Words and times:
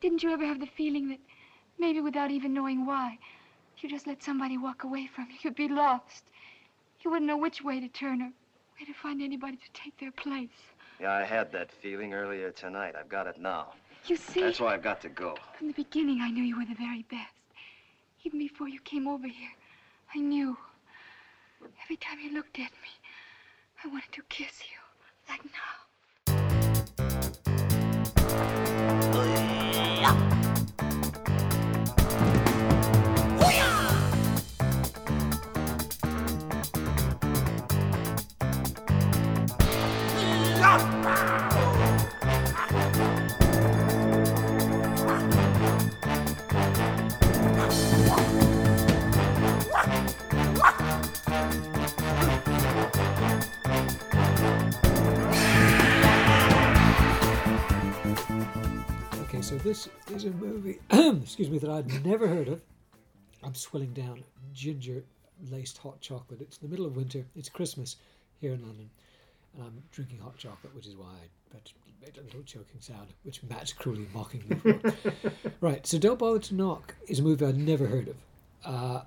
Didn't 0.00 0.22
you 0.22 0.30
ever 0.30 0.44
have 0.46 0.60
the 0.60 0.66
feeling 0.66 1.08
that 1.08 1.18
maybe 1.78 2.00
without 2.00 2.30
even 2.30 2.54
knowing 2.54 2.86
why, 2.86 3.18
if 3.76 3.82
you 3.82 3.90
just 3.90 4.06
let 4.06 4.22
somebody 4.22 4.56
walk 4.56 4.84
away 4.84 5.08
from 5.12 5.26
you, 5.30 5.38
you'd 5.42 5.56
be 5.56 5.68
lost? 5.68 6.24
You 7.00 7.10
wouldn't 7.10 7.26
know 7.26 7.36
which 7.36 7.62
way 7.62 7.80
to 7.80 7.88
turn 7.88 8.22
or 8.22 8.30
where 8.78 8.86
to 8.86 8.92
find 8.94 9.20
anybody 9.20 9.56
to 9.56 9.72
take 9.72 9.98
their 9.98 10.12
place. 10.12 10.50
Yeah, 11.00 11.12
I 11.12 11.24
had 11.24 11.50
that 11.52 11.72
feeling 11.72 12.14
earlier 12.14 12.52
tonight. 12.52 12.94
I've 12.98 13.08
got 13.08 13.26
it 13.26 13.38
now. 13.40 13.72
You 14.06 14.16
see, 14.16 14.40
That's 14.40 14.60
why 14.60 14.74
I've 14.74 14.82
got 14.82 15.00
to 15.02 15.08
go. 15.08 15.34
from 15.56 15.68
the 15.68 15.74
beginning, 15.74 16.20
I 16.20 16.30
knew 16.30 16.44
you 16.44 16.56
were 16.58 16.64
the 16.64 16.74
very 16.74 17.04
best. 17.10 17.34
Even 18.24 18.38
before 18.38 18.68
you 18.68 18.80
came 18.80 19.08
over 19.08 19.26
here, 19.26 19.50
I 20.14 20.18
knew. 20.18 20.56
Every 21.82 21.96
time 21.96 22.18
you 22.20 22.32
looked 22.32 22.58
at 22.58 22.70
me, 22.70 22.92
I 23.84 23.88
wanted 23.88 24.12
to 24.12 24.22
kiss 24.28 24.60
you, 24.60 24.78
like 25.28 25.44
now. 25.44 25.87
This 59.68 59.86
is 60.14 60.24
a 60.24 60.30
movie, 60.30 60.78
excuse 60.90 61.50
me, 61.50 61.58
that 61.58 61.68
I'd 61.68 62.02
never 62.02 62.26
heard 62.26 62.48
of. 62.48 62.62
I'm 63.42 63.54
swilling 63.54 63.92
down 63.92 64.24
ginger 64.54 65.04
laced 65.50 65.76
hot 65.76 66.00
chocolate. 66.00 66.40
It's 66.40 66.56
the 66.56 66.68
middle 66.68 66.86
of 66.86 66.96
winter. 66.96 67.26
It's 67.36 67.50
Christmas 67.50 67.96
here 68.40 68.54
in 68.54 68.62
London. 68.62 68.88
And 69.54 69.66
I'm 69.66 69.82
drinking 69.92 70.20
hot 70.20 70.38
chocolate, 70.38 70.74
which 70.74 70.86
is 70.86 70.96
why 70.96 71.12
I 71.52 71.58
made 72.00 72.16
a 72.16 72.22
little 72.22 72.42
choking 72.44 72.80
sound, 72.80 73.08
which 73.24 73.42
Matt's 73.42 73.74
cruelly 73.74 74.06
mocking 74.14 74.42
me 74.48 74.56
for. 74.56 74.80
right, 75.60 75.86
so 75.86 75.98
Don't 75.98 76.18
Bother 76.18 76.38
to 76.38 76.54
Knock 76.54 76.94
is 77.06 77.18
a 77.18 77.22
movie 77.22 77.44
I'd 77.44 77.58
never 77.58 77.86
heard 77.86 78.08
of. 78.08 78.16
Uh, 78.64 79.02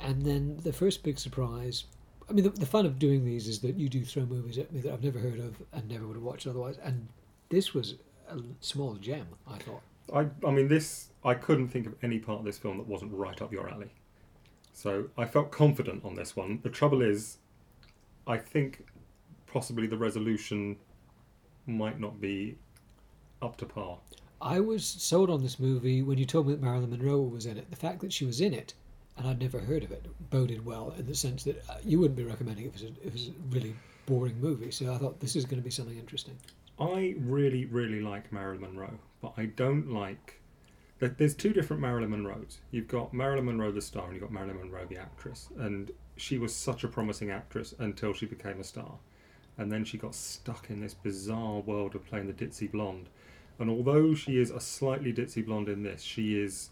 and 0.00 0.22
then 0.22 0.56
the 0.62 0.72
first 0.72 1.02
big 1.02 1.18
surprise 1.18 1.84
I 2.28 2.32
mean, 2.32 2.44
the, 2.44 2.50
the 2.50 2.64
fun 2.64 2.86
of 2.86 2.98
doing 2.98 3.24
these 3.24 3.48
is 3.48 3.58
that 3.60 3.74
you 3.74 3.88
do 3.88 4.04
throw 4.04 4.24
movies 4.24 4.56
at 4.56 4.72
me 4.72 4.80
that 4.82 4.92
I've 4.92 5.02
never 5.02 5.18
heard 5.18 5.40
of 5.40 5.56
and 5.72 5.88
never 5.88 6.06
would 6.06 6.14
have 6.14 6.22
watched 6.22 6.46
otherwise. 6.46 6.78
And 6.82 7.08
this 7.48 7.74
was 7.74 7.96
a 8.32 8.42
small 8.60 8.94
gem, 8.94 9.26
I 9.46 9.58
thought. 9.58 9.82
I, 10.12 10.26
I 10.46 10.50
mean, 10.50 10.68
this 10.68 11.10
I 11.24 11.34
couldn't 11.34 11.68
think 11.68 11.86
of 11.86 11.94
any 12.02 12.18
part 12.18 12.40
of 12.40 12.44
this 12.44 12.58
film 12.58 12.78
that 12.78 12.86
wasn't 12.86 13.12
right 13.12 13.40
up 13.40 13.52
your 13.52 13.68
alley. 13.68 13.92
So 14.72 15.08
I 15.18 15.26
felt 15.26 15.50
confident 15.50 16.04
on 16.04 16.14
this 16.14 16.34
one. 16.34 16.60
The 16.62 16.70
trouble 16.70 17.02
is, 17.02 17.38
I 18.26 18.38
think 18.38 18.86
possibly 19.46 19.86
the 19.86 19.98
resolution 19.98 20.76
might 21.66 22.00
not 22.00 22.20
be 22.20 22.56
up 23.42 23.56
to 23.58 23.66
par. 23.66 23.98
I 24.40 24.60
was 24.60 24.86
sold 24.86 25.28
on 25.28 25.42
this 25.42 25.60
movie 25.60 26.02
when 26.02 26.16
you 26.16 26.24
told 26.24 26.46
me 26.46 26.54
that 26.54 26.62
Marilyn 26.62 26.90
Monroe 26.90 27.20
was 27.20 27.44
in 27.46 27.58
it. 27.58 27.70
The 27.70 27.76
fact 27.76 28.00
that 28.00 28.12
she 28.12 28.24
was 28.24 28.40
in 28.40 28.54
it 28.54 28.72
and 29.20 29.28
I'd 29.28 29.38
never 29.38 29.58
heard 29.60 29.84
of 29.84 29.92
it 29.92 30.06
boded 30.30 30.64
well 30.64 30.94
in 30.98 31.06
the 31.06 31.14
sense 31.14 31.44
that 31.44 31.62
uh, 31.68 31.74
you 31.84 31.98
wouldn't 31.98 32.16
be 32.16 32.24
recommending 32.24 32.64
it 32.64 32.74
if 32.74 32.82
it 32.82 32.86
was 32.86 32.90
a, 32.90 33.00
if 33.00 33.06
it 33.06 33.12
was 33.12 33.28
a 33.28 33.32
really 33.50 33.76
boring 34.06 34.40
movie. 34.40 34.70
So 34.70 34.94
I 34.94 34.96
thought 34.96 35.20
this 35.20 35.36
is 35.36 35.44
going 35.44 35.60
to 35.60 35.64
be 35.64 35.70
something 35.70 35.98
interesting. 35.98 36.38
I 36.80 37.14
really, 37.18 37.66
really 37.66 38.00
like 38.00 38.32
Marilyn 38.32 38.62
Monroe, 38.62 38.98
but 39.20 39.34
I 39.36 39.46
don't 39.46 39.92
like. 39.92 40.40
there- 40.98 41.08
There's 41.10 41.34
two 41.34 41.52
different 41.52 41.80
Marilyn 41.82 42.10
Monroes. 42.10 42.60
You've 42.70 42.88
got 42.88 43.14
Marilyn 43.14 43.46
Monroe 43.46 43.72
the 43.72 43.80
star, 43.80 44.04
and 44.04 44.12
you've 44.14 44.22
got 44.22 44.32
Marilyn 44.32 44.56
Monroe 44.58 44.84
the 44.86 44.98
actress. 44.98 45.48
And 45.56 45.90
she 46.16 46.36
was 46.38 46.54
such 46.54 46.84
a 46.84 46.88
promising 46.88 47.30
actress 47.30 47.74
until 47.78 48.12
she 48.12 48.26
became 48.26 48.60
a 48.60 48.64
star, 48.64 48.98
and 49.56 49.70
then 49.72 49.84
she 49.84 49.96
got 49.98 50.14
stuck 50.14 50.68
in 50.70 50.80
this 50.80 50.94
bizarre 50.94 51.60
world 51.60 51.94
of 51.94 52.04
playing 52.04 52.26
the 52.26 52.32
ditzy 52.34 52.70
blonde. 52.70 53.08
And 53.58 53.70
although 53.70 54.14
she 54.14 54.38
is 54.38 54.50
a 54.50 54.60
slightly 54.60 55.12
ditzy 55.12 55.44
blonde 55.44 55.68
in 55.68 55.82
this, 55.82 56.02
she 56.02 56.38
is 56.38 56.70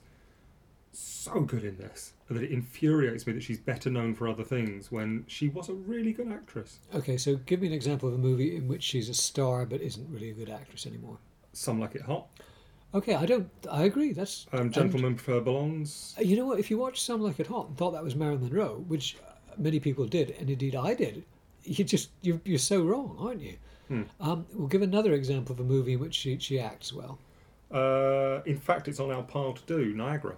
so 0.93 1.41
good 1.41 1.65
in 1.65 1.77
this 1.77 2.13
that 2.29 2.43
it 2.43 2.51
infuriates 2.51 3.27
me 3.27 3.33
that 3.33 3.43
she's 3.43 3.59
better 3.59 3.89
known 3.91 4.15
for 4.15 4.29
other 4.29 4.45
things 4.45 4.93
when 4.93 5.25
she 5.27 5.49
was 5.49 5.69
a 5.69 5.75
really 5.75 6.13
good 6.13 6.31
actress. 6.31 6.79
Okay, 6.95 7.17
so 7.17 7.37
give 7.47 7.61
me 7.61 7.67
an 7.69 7.73
example 7.73 8.09
of 8.09 8.15
a 8.15 8.19
movie 8.19 8.57
in 8.57 8.69
which 8.69 8.83
she's 8.83 9.09
a 9.09 9.15
star 9.15 9.65
but 9.65 9.81
isn't 9.81 10.09
really 10.11 10.31
a 10.31 10.35
good 10.35 10.51
actress 10.51 10.87
anymore. 10.87 11.19
Some 11.53 11.81
like 11.81 11.95
it 11.95 12.03
hot. 12.03 12.27
Okay, 12.95 13.15
I 13.15 13.27
don't. 13.27 13.51
I 13.71 13.85
agree. 13.85 14.13
That's 14.13 14.47
Um, 14.53 14.71
Gentlemen 14.71 15.15
prefer 15.15 15.41
blondes. 15.41 16.15
Uh, 16.19 16.23
You 16.23 16.37
know 16.37 16.47
what? 16.47 16.59
If 16.59 16.71
you 16.71 16.79
watch 16.79 17.03
Some 17.03 17.21
Like 17.21 17.39
It 17.39 17.47
Hot 17.47 17.69
and 17.69 17.77
thought 17.77 17.91
that 17.93 18.03
was 18.03 18.17
Marilyn 18.17 18.43
Monroe, 18.45 18.83
which 18.89 19.17
uh, 19.27 19.33
many 19.59 19.79
people 19.79 20.07
did, 20.07 20.31
and 20.41 20.49
indeed 20.49 20.75
I 20.75 20.95
did, 20.95 21.25
you 21.65 21.85
just 21.85 22.09
you're, 22.23 22.41
you're 22.47 22.59
so 22.59 22.83
wrong, 22.83 23.15
aren't 23.19 23.43
you? 23.43 23.57
Hmm. 23.89 24.03
Um, 24.21 24.47
we'll 24.55 24.69
give 24.69 24.81
another 24.83 25.13
example 25.13 25.53
of 25.55 25.61
a 25.61 25.65
movie 25.65 25.95
in 25.95 26.01
which 26.01 26.15
she, 26.15 26.39
she 26.39 26.59
acts 26.61 26.93
well. 26.93 27.19
Uh, 27.71 28.41
in 28.47 28.57
fact, 28.59 28.89
it's 28.89 29.01
on 29.01 29.11
our 29.11 29.23
pile 29.23 29.53
to 29.53 29.63
do, 29.67 29.93
Niagara. 29.95 30.37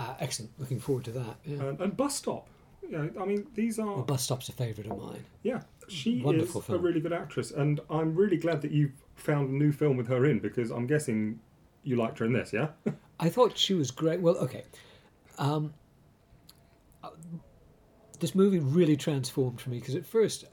Uh, 0.00 0.14
excellent. 0.18 0.50
Looking 0.58 0.80
forward 0.80 1.04
to 1.04 1.10
that. 1.12 1.36
Yeah. 1.44 1.58
And, 1.58 1.80
and 1.80 1.96
Bus 1.96 2.16
Stop. 2.16 2.48
You 2.82 2.90
know, 2.90 3.10
I 3.20 3.24
mean, 3.26 3.46
these 3.54 3.78
are. 3.78 3.86
well, 3.96 4.02
Bus 4.02 4.22
Stop's 4.22 4.48
a 4.48 4.52
favourite 4.52 4.90
of 4.90 4.98
mine. 4.98 5.24
yeah, 5.42 5.60
she 5.88 6.22
Wonderful 6.22 6.62
is 6.62 6.66
film. 6.66 6.78
a 6.78 6.82
really 6.82 7.00
good 7.00 7.12
actress. 7.12 7.50
And 7.50 7.80
I'm 7.90 8.14
really 8.14 8.38
glad 8.38 8.62
that 8.62 8.70
you've 8.70 8.92
found 9.16 9.50
a 9.50 9.52
new 9.52 9.72
film 9.72 9.98
with 9.98 10.08
her 10.08 10.24
in 10.24 10.38
because 10.38 10.70
I'm 10.70 10.86
guessing 10.86 11.38
you 11.82 11.96
liked 11.96 12.18
her 12.20 12.24
in 12.24 12.32
this, 12.32 12.52
yeah? 12.52 12.68
I 13.20 13.28
thought 13.28 13.58
she 13.58 13.74
was 13.74 13.90
great. 13.90 14.20
Well, 14.20 14.36
okay. 14.38 14.64
Um, 15.38 15.74
this 18.20 18.34
movie 18.34 18.58
really 18.58 18.96
transformed 18.96 19.60
for 19.60 19.70
me 19.70 19.78
because 19.78 19.94
at 19.94 20.06
first 20.06 20.44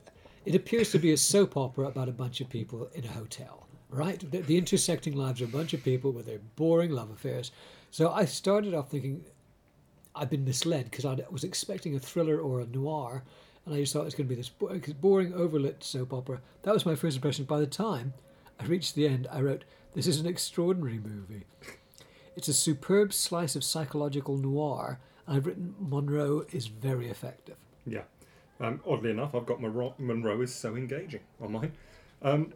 it 0.46 0.56
appears 0.56 0.92
to 0.92 1.00
be 1.00 1.12
a 1.14 1.18
soap 1.18 1.56
opera 1.58 1.88
about 1.88 2.10
a 2.10 2.14
bunch 2.14 2.42
of 2.42 2.50
people 2.50 2.90
in 2.94 3.04
a 3.06 3.10
hotel, 3.10 3.68
right? 3.90 4.20
The, 4.32 4.40
the 4.40 4.58
intersecting 4.58 5.16
lives 5.16 5.42
of 5.42 5.54
a 5.54 5.58
bunch 5.58 5.74
of 5.74 5.84
people 5.84 6.12
with 6.12 6.26
their 6.26 6.40
boring 6.56 6.92
love 6.92 7.10
affairs. 7.12 7.52
So 7.92 8.12
I 8.12 8.26
started 8.26 8.74
off 8.74 8.90
thinking 8.90 9.24
I've 10.18 10.30
been 10.30 10.46
misled 10.46 10.90
because 10.90 11.06
I 11.06 11.18
was 11.30 11.44
expecting 11.44 11.96
a 11.96 12.00
thriller 12.00 12.40
or 12.40 12.62
a 12.62 12.66
noir, 12.66 13.24
and 13.66 13.76
I 13.76 13.80
just 13.80 13.94
thought 13.94 14.02
it 14.02 14.06
was 14.06 14.16
going 14.16 14.28
to 14.28 14.36
be 14.36 14.42
this 14.42 14.50
boring, 14.50 15.34
overlit 15.34 15.84
soap 15.84 16.14
opera. 16.14 16.42
That 16.64 16.74
was 16.74 16.86
my 16.86 16.96
first 16.96 17.18
impression. 17.18 17.46
By 17.46 17.60
the 17.60 17.68
time 17.68 18.14
I 18.60 18.66
reached 18.66 18.96
the 18.96 19.08
end, 19.08 19.28
I 19.32 19.42
wrote, 19.42 19.66
"This 19.94 20.08
is 20.08 20.20
an 20.20 20.28
extraordinary 20.28 21.00
movie." 21.00 21.46
It's 22.36 22.48
a 22.48 22.54
superb 22.54 23.14
slice 23.14 23.56
of 23.56 23.64
psychological 23.64 24.38
noir, 24.38 25.00
I've 25.28 25.46
written 25.46 25.76
Monroe 25.80 26.46
is 26.52 26.68
very 26.68 27.10
effective. 27.10 27.58
yeah. 27.86 28.04
Um, 28.60 28.82
oddly 28.88 29.12
enough, 29.12 29.36
I've 29.36 29.46
got 29.46 29.62
Monroe, 29.62 29.94
Monroe 30.00 30.42
is 30.42 30.52
so 30.52 30.76
engaging 30.76 31.20
on 31.40 31.52
mine. 31.52 31.74
Um, 32.24 32.54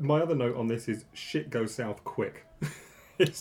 my 0.00 0.20
other 0.20 0.34
note 0.34 0.56
on 0.56 0.66
this 0.66 0.88
is 0.88 1.04
shit 1.12 1.48
goes 1.48 1.72
south 1.72 2.02
quick. 2.02 2.44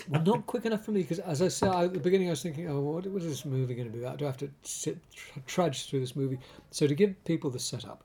Well, 0.09 0.21
not 0.23 0.45
quick 0.45 0.65
enough 0.65 0.85
for 0.85 0.91
me 0.91 1.01
because, 1.01 1.19
as 1.19 1.41
I 1.41 1.47
said 1.47 1.69
at 1.73 1.93
the 1.93 1.99
beginning, 1.99 2.27
I 2.27 2.31
was 2.31 2.43
thinking, 2.43 2.69
"Oh, 2.69 2.79
what, 2.81 3.05
what 3.07 3.21
is 3.21 3.29
this 3.29 3.45
movie 3.45 3.73
going 3.73 3.87
to 3.87 3.93
be 3.93 4.03
about? 4.03 4.17
Do 4.17 4.25
I 4.25 4.27
have 4.27 4.37
to 4.37 4.49
sit 4.63 4.97
tr- 5.13 5.39
trudge 5.47 5.89
through 5.89 6.01
this 6.01 6.15
movie?" 6.15 6.39
So, 6.69 6.87
to 6.87 6.95
give 6.95 7.23
people 7.25 7.49
the 7.49 7.59
setup, 7.59 8.03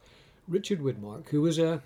Richard 0.48 0.80
Widmark, 0.80 1.28
who 1.28 1.42
was 1.42 1.58
a 1.58 1.82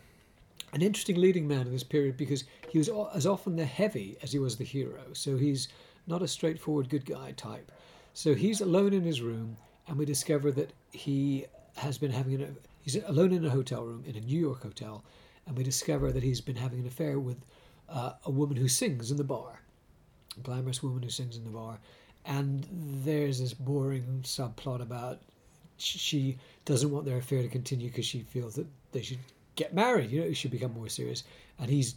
an 0.73 0.83
interesting 0.83 1.17
leading 1.17 1.49
man 1.49 1.67
in 1.67 1.73
this 1.73 1.83
period 1.83 2.17
because 2.17 2.45
he 2.69 2.79
was 2.79 2.89
as 3.15 3.27
often 3.27 3.57
the 3.57 3.65
heavy 3.65 4.17
as 4.23 4.33
he 4.33 4.39
was 4.39 4.57
the 4.57 4.65
hero. 4.65 5.03
So 5.13 5.37
he's 5.37 5.69
not 6.07 6.23
a 6.23 6.29
straightforward 6.29 6.89
good 6.89 7.05
guy 7.05 7.33
type. 7.33 7.73
So 8.15 8.35
he's 8.35 8.61
alone 8.61 8.93
in 8.93 9.03
his 9.03 9.21
room, 9.21 9.57
and 9.89 9.97
we 9.97 10.05
discover 10.05 10.53
that 10.53 10.73
he 10.93 11.47
has 11.77 11.99
been 11.99 12.11
having 12.11 12.35
an 12.35 12.57
he's 12.83 12.97
alone 12.97 13.33
in 13.33 13.45
a 13.45 13.51
hotel 13.51 13.85
room 13.85 14.05
in 14.07 14.17
a 14.17 14.21
New 14.21 14.39
York 14.39 14.63
hotel, 14.63 15.05
and 15.47 15.57
we 15.57 15.65
discover 15.65 16.13
that 16.13 16.23
he's 16.23 16.41
been 16.41 16.57
having 16.57 16.81
an 16.81 16.87
affair 16.87 17.19
with 17.19 17.39
uh, 17.89 18.13
a 18.25 18.31
woman 18.31 18.57
who 18.57 18.69
sings 18.69 19.11
in 19.11 19.17
the 19.17 19.25
bar, 19.25 19.63
glamorous 20.43 20.83
woman 20.83 21.03
who 21.03 21.11
sings 21.11 21.37
in 21.37 21.45
the 21.45 21.51
bar, 21.51 21.79
and 22.25 22.67
there's 23.05 23.41
this 23.41 23.55
boring 23.55 24.21
subplot 24.23 24.81
about 24.81 25.21
she 25.81 26.39
doesn't 26.65 26.91
want 26.91 27.07
their 27.07 27.17
affair 27.17 27.43
to 27.43 27.49
continue 27.49 27.89
because 27.89 28.05
she 28.05 28.21
feels 28.21 28.55
that 28.55 28.67
they 28.93 29.03
should 29.03 29.19
get 29.57 29.75
married. 29.75 30.11
You 30.11 30.21
know, 30.21 30.27
it 30.27 30.37
should 30.37 30.51
become 30.51 30.75
more 30.75 30.89
serious. 30.89 31.25
And 31.59 31.71
he's 31.71 31.97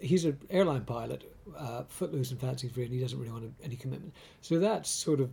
he's 0.00 0.24
an 0.24 0.38
airline 0.50 0.84
pilot, 0.84 1.32
uh, 1.56 1.84
footloose 1.88 2.30
and 2.30 2.40
fancy 2.40 2.68
free, 2.68 2.84
and 2.84 2.92
he 2.92 3.00
doesn't 3.00 3.18
really 3.18 3.32
want 3.32 3.52
any 3.62 3.76
commitment. 3.76 4.14
So 4.40 4.58
that's 4.58 4.90
sort 4.90 5.20
of 5.20 5.30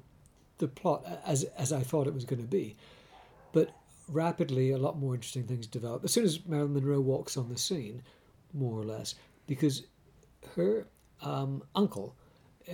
the 0.58 0.68
plot 0.68 1.06
as 1.26 1.44
as 1.58 1.74
I 1.74 1.82
thought 1.82 2.08
it 2.08 2.14
was 2.14 2.26
going 2.26 2.42
to 2.42 2.48
be. 2.48 2.76
But 3.52 3.72
rapidly, 4.08 4.72
a 4.72 4.78
lot 4.78 4.98
more 4.98 5.16
interesting 5.16 5.44
things 5.44 5.68
develop 5.68 6.04
as 6.04 6.12
soon 6.12 6.24
as 6.24 6.46
Marilyn 6.46 6.74
Monroe 6.74 7.02
walks 7.02 7.38
on 7.38 7.50
the 7.50 7.58
scene, 7.58 8.02
more 8.54 8.80
or 8.80 8.86
less, 8.86 9.16
because 9.48 9.84
her 10.56 10.88
um, 11.22 11.64
uncle 11.76 12.16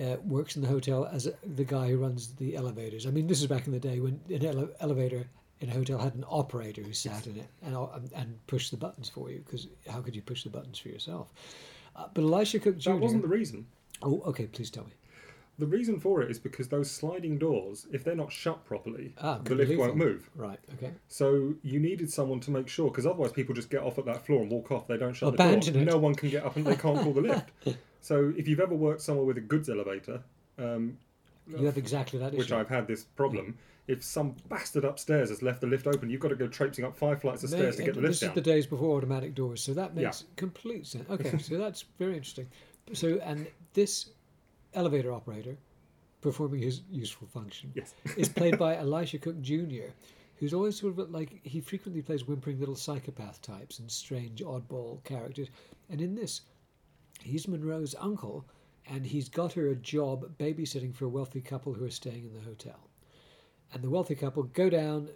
uh, 0.00 0.16
works 0.24 0.56
in 0.56 0.62
the 0.62 0.68
hotel 0.68 1.06
as 1.10 1.26
a, 1.26 1.32
the 1.54 1.64
guy 1.64 1.88
who 1.88 1.96
runs 1.98 2.34
the 2.34 2.56
elevators. 2.56 3.06
I 3.06 3.10
mean, 3.10 3.26
this 3.26 3.40
is 3.40 3.46
back 3.46 3.66
in 3.66 3.72
the 3.72 3.78
day 3.80 4.00
when 4.00 4.20
an 4.28 4.44
ele- 4.44 4.70
elevator 4.80 5.26
in 5.60 5.70
a 5.70 5.72
hotel 5.72 5.98
had 5.98 6.14
an 6.14 6.24
operator 6.28 6.82
who 6.82 6.92
sat 6.92 7.26
in 7.26 7.36
it 7.38 7.48
and 7.64 7.74
and, 7.74 8.12
and 8.14 8.46
pushed 8.46 8.70
the 8.70 8.76
buttons 8.76 9.08
for 9.08 9.30
you 9.30 9.38
because 9.38 9.68
how 9.88 10.00
could 10.02 10.14
you 10.14 10.22
push 10.22 10.44
the 10.44 10.50
buttons 10.50 10.78
for 10.78 10.88
yourself? 10.88 11.28
Uh, 11.94 12.06
but 12.12 12.22
Elisha 12.24 12.58
Cook 12.58 12.76
Jr. 12.78 12.90
that 12.90 13.00
wasn't 13.00 13.22
the 13.22 13.28
reason. 13.28 13.66
Oh, 14.02 14.20
okay. 14.26 14.46
Please 14.46 14.70
tell 14.70 14.84
me. 14.84 14.90
The 15.58 15.64
reason 15.66 15.98
for 15.98 16.20
it 16.20 16.30
is 16.30 16.38
because 16.38 16.68
those 16.68 16.90
sliding 16.90 17.38
doors, 17.38 17.86
if 17.90 18.04
they're 18.04 18.14
not 18.14 18.30
shut 18.30 18.66
properly, 18.66 19.14
Ah, 19.22 19.38
the 19.42 19.54
lift 19.54 19.74
won't 19.78 19.96
them. 19.96 20.06
move. 20.06 20.28
Right. 20.34 20.58
Okay. 20.74 20.92
So 21.08 21.54
you 21.62 21.80
needed 21.80 22.12
someone 22.12 22.40
to 22.40 22.50
make 22.50 22.68
sure, 22.68 22.90
because 22.90 23.06
otherwise 23.06 23.32
people 23.32 23.54
just 23.54 23.70
get 23.70 23.80
off 23.82 23.96
at 23.96 24.04
that 24.04 24.26
floor 24.26 24.42
and 24.42 24.50
walk 24.50 24.70
off. 24.70 24.86
They 24.86 24.98
don't 24.98 25.14
shut 25.14 25.32
Abandon 25.32 25.60
the 25.72 25.72
door. 25.72 25.82
it. 25.82 25.86
No 25.86 25.96
one 25.96 26.14
can 26.14 26.28
get 26.28 26.44
up 26.44 26.56
and 26.56 26.66
they 26.66 26.76
can't 26.76 27.00
call 27.00 27.14
the 27.14 27.22
lift. 27.22 27.48
So 28.00 28.32
if 28.36 28.46
you've 28.48 28.60
ever 28.60 28.74
worked 28.74 29.00
somewhere 29.00 29.24
with 29.24 29.36
a 29.38 29.40
goods 29.40 29.68
elevator, 29.68 30.22
um, 30.58 30.98
You 31.48 31.66
have 31.66 31.78
exactly 31.78 32.18
that 32.18 32.28
issue. 32.34 32.38
which 32.38 32.52
I've 32.52 32.68
had 32.68 32.86
this 32.86 33.04
problem, 33.04 33.56
if 33.86 34.02
some 34.02 34.34
bastard 34.48 34.84
upstairs 34.84 35.28
has 35.28 35.42
left 35.42 35.60
the 35.60 35.66
lift 35.66 35.86
open, 35.86 36.10
you've 36.10 36.20
got 36.20 36.28
to 36.28 36.36
go 36.36 36.48
traipsing 36.48 36.84
up 36.84 36.96
five 36.96 37.20
flights 37.20 37.44
of 37.44 37.50
stairs 37.50 37.76
to 37.76 37.84
get 37.84 37.94
the 37.94 38.00
lift 38.00 38.12
this 38.12 38.20
down. 38.20 38.30
is 38.30 38.34
the 38.34 38.40
days 38.40 38.66
before 38.66 38.96
automatic 38.96 39.34
doors, 39.34 39.62
so 39.62 39.72
that 39.74 39.94
Yeah. 39.96 40.02
makes 40.06 40.24
complete 40.36 40.86
sense. 40.86 41.08
Okay, 41.10 41.38
so 41.38 41.56
that's 41.58 41.82
very 41.98 42.14
interesting. 42.14 42.48
So, 42.92 43.18
and 43.22 43.46
this 43.74 44.10
elevator 44.74 45.12
operator 45.12 45.56
performing 46.20 46.60
his 46.62 46.82
useful 46.90 47.28
function 47.28 47.70
Yes. 47.74 47.94
is 48.16 48.28
played 48.28 48.58
by 48.58 48.76
Elisha 48.76 49.18
Cook 49.18 49.40
Jr., 49.40 49.90
who's 50.38 50.52
always 50.52 50.78
sort 50.78 50.98
of 50.98 51.10
like 51.10 51.40
he 51.44 51.60
frequently 51.60 52.02
plays 52.02 52.26
whimpering 52.26 52.58
little 52.58 52.74
psychopath 52.74 53.40
types 53.40 53.78
and 53.78 53.90
strange 53.90 54.42
oddball 54.42 55.02
characters. 55.04 55.48
And 55.88 56.00
in 56.00 56.14
this, 56.14 56.42
he's 57.26 57.48
Monroe's 57.48 57.94
uncle, 57.98 58.44
and 58.88 59.04
he's 59.04 59.28
got 59.28 59.52
her 59.54 59.68
a 59.68 59.74
job 59.74 60.36
babysitting 60.38 60.94
for 60.94 61.04
a 61.06 61.08
wealthy 61.08 61.40
couple 61.40 61.74
who 61.74 61.84
are 61.84 61.90
staying 61.90 62.24
in 62.24 62.32
the 62.32 62.40
hotel. 62.40 62.88
And 63.72 63.82
the 63.82 63.90
wealthy 63.90 64.14
couple 64.14 64.44
go 64.44 64.70
down. 64.70 65.08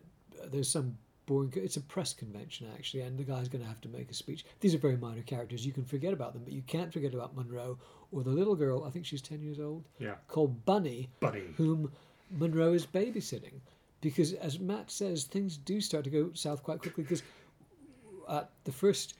uh, 0.42 0.46
There's 0.50 0.68
some 0.68 0.96
boring. 1.26 1.52
It's 1.54 1.76
a 1.76 1.80
press 1.80 2.12
convention 2.12 2.66
actually, 2.74 3.02
and 3.02 3.16
the 3.16 3.22
guy's 3.24 3.48
going 3.48 3.62
to 3.62 3.68
have 3.68 3.80
to 3.82 3.88
make 3.88 4.10
a 4.10 4.14
speech. 4.14 4.44
These 4.60 4.74
are 4.74 4.78
very 4.78 4.96
minor 4.96 5.22
characters. 5.22 5.64
You 5.64 5.72
can 5.72 5.84
forget 5.84 6.12
about 6.12 6.32
them, 6.32 6.42
but 6.44 6.52
you 6.52 6.62
can't 6.62 6.92
forget 6.92 7.14
about 7.14 7.36
Monroe 7.36 7.78
or 8.10 8.22
the 8.24 8.30
little 8.30 8.56
girl. 8.56 8.84
I 8.84 8.90
think 8.90 9.06
she's 9.06 9.22
ten 9.22 9.40
years 9.40 9.60
old 9.60 9.84
Yeah. 10.00 10.16
called 10.26 10.64
Bunny, 10.64 11.08
Bunny. 11.20 11.42
whom 11.56 11.92
Monroe 12.30 12.72
is 12.72 12.86
babysitting. 12.86 13.60
Because 14.00 14.32
as 14.32 14.58
Matt 14.58 14.90
says, 14.90 15.24
things 15.24 15.56
do 15.58 15.80
start 15.80 16.04
to 16.04 16.10
go 16.10 16.30
south 16.32 16.62
quite 16.64 16.80
quickly. 16.80 17.04
Because 17.04 17.22
uh, 18.26 18.44
the 18.64 18.72
first 18.72 19.14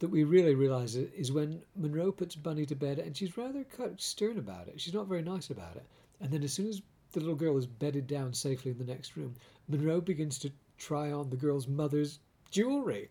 that 0.00 0.08
we 0.08 0.24
really 0.24 0.54
realise 0.54 0.94
is 0.94 1.30
when 1.30 1.62
Monroe 1.76 2.10
puts 2.10 2.34
Bunny 2.34 2.66
to 2.66 2.74
bed, 2.74 2.98
and 2.98 3.16
she's 3.16 3.36
rather 3.36 3.64
stern 3.98 4.38
about 4.38 4.66
it. 4.66 4.80
She's 4.80 4.94
not 4.94 5.06
very 5.06 5.22
nice 5.22 5.50
about 5.50 5.76
it. 5.76 5.84
And 6.20 6.30
then 6.30 6.42
as 6.42 6.52
soon 6.52 6.68
as 6.68 6.82
the 7.12 7.20
little 7.20 7.34
girl 7.34 7.56
is 7.58 7.66
bedded 7.66 8.06
down 8.06 8.32
safely 8.32 8.70
in 8.70 8.78
the 8.78 8.84
next 8.84 9.16
room, 9.16 9.34
Monroe 9.68 10.00
begins 10.00 10.38
to 10.38 10.50
try 10.78 11.12
on 11.12 11.28
the 11.28 11.36
girl's 11.36 11.68
mother's 11.68 12.18
jewelry. 12.50 13.10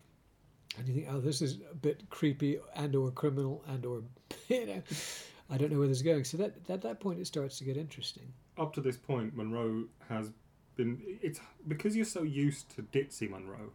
And 0.78 0.88
you 0.88 0.94
think, 0.94 1.06
oh, 1.10 1.20
this 1.20 1.40
is 1.42 1.58
a 1.70 1.74
bit 1.74 2.08
creepy 2.10 2.58
and 2.74 2.94
or 2.94 3.10
criminal 3.12 3.62
and 3.68 3.86
or, 3.86 4.02
you 4.48 4.66
know, 4.66 4.82
I 5.48 5.56
don't 5.56 5.72
know 5.72 5.78
where 5.78 5.88
this 5.88 5.98
is 5.98 6.02
going. 6.02 6.24
So 6.24 6.36
that 6.38 6.54
at 6.68 6.82
that 6.82 7.00
point 7.00 7.20
it 7.20 7.26
starts 7.26 7.58
to 7.58 7.64
get 7.64 7.76
interesting. 7.76 8.32
Up 8.58 8.72
to 8.74 8.80
this 8.80 8.96
point, 8.96 9.36
Monroe 9.36 9.84
has 10.08 10.30
been. 10.76 11.00
It's 11.22 11.40
because 11.66 11.96
you're 11.96 12.04
so 12.04 12.22
used 12.22 12.74
to 12.76 12.82
ditzy 12.82 13.28
Monroe 13.28 13.72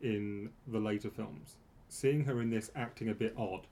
in 0.00 0.50
the 0.66 0.78
later 0.78 1.10
films. 1.10 1.56
Seeing 1.92 2.24
her 2.24 2.40
in 2.40 2.48
this 2.48 2.70
acting 2.74 3.10
a 3.10 3.14
bit 3.14 3.34
odd 3.36 3.66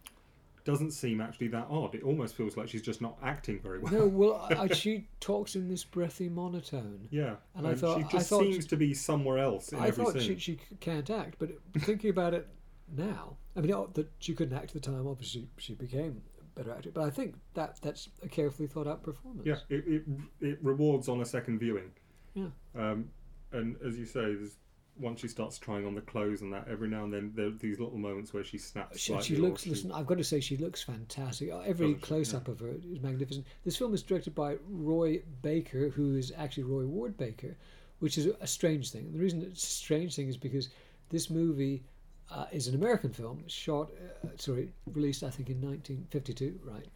doesn't 0.64 0.90
seem 0.90 1.22
actually 1.22 1.48
that 1.48 1.66
odd. 1.70 1.94
It 1.94 2.02
almost 2.02 2.34
feels 2.34 2.54
like 2.54 2.68
she's 2.68 2.82
just 2.82 3.00
not 3.00 3.16
acting 3.22 3.58
very 3.60 3.78
well. 3.78 3.92
No, 3.92 4.06
well, 4.06 4.46
I, 4.58 4.66
she 4.74 5.06
talks 5.20 5.54
in 5.56 5.68
this 5.70 5.84
breathy 5.84 6.28
monotone. 6.28 7.08
Yeah, 7.10 7.36
And 7.54 7.66
I 7.66 7.74
thought- 7.74 7.96
she 7.98 8.04
just 8.18 8.28
thought- 8.28 8.42
seems 8.42 8.66
to 8.66 8.76
be 8.76 8.92
somewhere 8.92 9.38
else 9.38 9.72
in 9.72 9.78
I 9.78 9.88
every 9.88 10.04
thought 10.04 10.12
scene. 10.14 10.22
she, 10.22 10.38
she 10.38 10.58
can't 10.80 11.08
act, 11.08 11.36
but 11.38 11.48
thinking 11.78 12.10
about 12.10 12.34
it 12.34 12.46
now, 12.94 13.38
I 13.56 13.60
mean, 13.60 13.70
not 13.70 13.94
that 13.94 14.10
she 14.18 14.34
couldn't 14.34 14.54
act 14.54 14.76
at 14.76 14.82
the 14.82 14.90
time. 14.90 15.06
Obviously, 15.06 15.48
she 15.56 15.74
became 15.74 16.20
a 16.38 16.58
better 16.58 16.72
actor, 16.76 16.90
but 16.92 17.04
I 17.04 17.10
think 17.10 17.36
that 17.54 17.78
that's 17.80 18.10
a 18.22 18.28
carefully 18.28 18.68
thought 18.68 18.86
out 18.86 19.02
performance. 19.02 19.46
Yeah, 19.46 19.56
it, 19.70 19.84
it 19.86 20.02
it 20.40 20.58
rewards 20.60 21.08
on 21.08 21.22
a 21.22 21.24
second 21.24 21.58
viewing. 21.58 21.90
Yeah. 22.34 22.48
Um, 22.76 23.08
and 23.52 23.76
as 23.84 23.96
you 23.98 24.04
say, 24.04 24.34
there's 24.34 24.56
once 25.00 25.20
she 25.20 25.28
starts 25.28 25.58
trying 25.58 25.86
on 25.86 25.94
the 25.94 26.00
clothes 26.00 26.42
and 26.42 26.52
that, 26.52 26.68
every 26.68 26.88
now 26.88 27.04
and 27.04 27.12
then 27.12 27.32
there 27.34 27.46
are 27.46 27.50
these 27.50 27.78
little 27.80 27.98
moments 27.98 28.32
where 28.34 28.44
she 28.44 28.58
snaps. 28.58 28.98
She, 28.98 29.18
she 29.22 29.36
looks. 29.36 29.62
she- 29.62 29.70
Listen, 29.70 29.92
I've 29.92 30.06
got 30.06 30.18
to 30.18 30.24
say, 30.24 30.40
she 30.40 30.56
looks 30.56 30.82
fantastic. 30.82 31.50
Uh, 31.50 31.60
Every 31.60 31.94
close 31.94 32.34
up 32.34 32.48
of 32.48 32.60
her 32.60 32.68
is 32.68 33.00
magnificent. 33.00 33.46
This 33.64 33.76
film 33.76 33.94
is 33.94 34.02
directed 34.02 34.34
by 34.34 34.56
Roy 34.68 35.22
Baker, 35.42 35.88
who 35.88 36.16
is 36.16 36.32
actually 36.36 36.64
Roy 36.64 36.84
Ward 36.86 37.16
Baker, 37.16 37.56
which 38.00 38.18
is 38.18 38.26
a 38.40 38.46
strange 38.46 38.90
thing. 38.90 39.12
The 39.12 39.18
reason 39.18 39.42
it's 39.42 39.62
a 39.62 39.66
strange 39.66 40.14
thing 40.16 40.28
is 40.28 40.36
because 40.36 40.68
this 41.08 41.30
movie 41.30 41.82
uh, 42.30 42.46
is 42.52 42.68
an 42.68 42.74
American 42.74 43.10
film, 43.12 43.42
shot, 43.48 43.90
uh, 44.24 44.28
sorry, 44.36 44.70
released 44.92 45.22
I 45.24 45.30
think 45.30 45.50
in 45.50 45.60
1952, 45.60 46.60
right? 46.64 46.86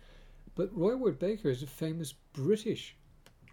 But 0.54 0.70
Roy 0.76 0.94
Ward 0.96 1.18
Baker 1.18 1.48
is 1.50 1.62
a 1.62 1.66
famous 1.66 2.12
British 2.32 2.96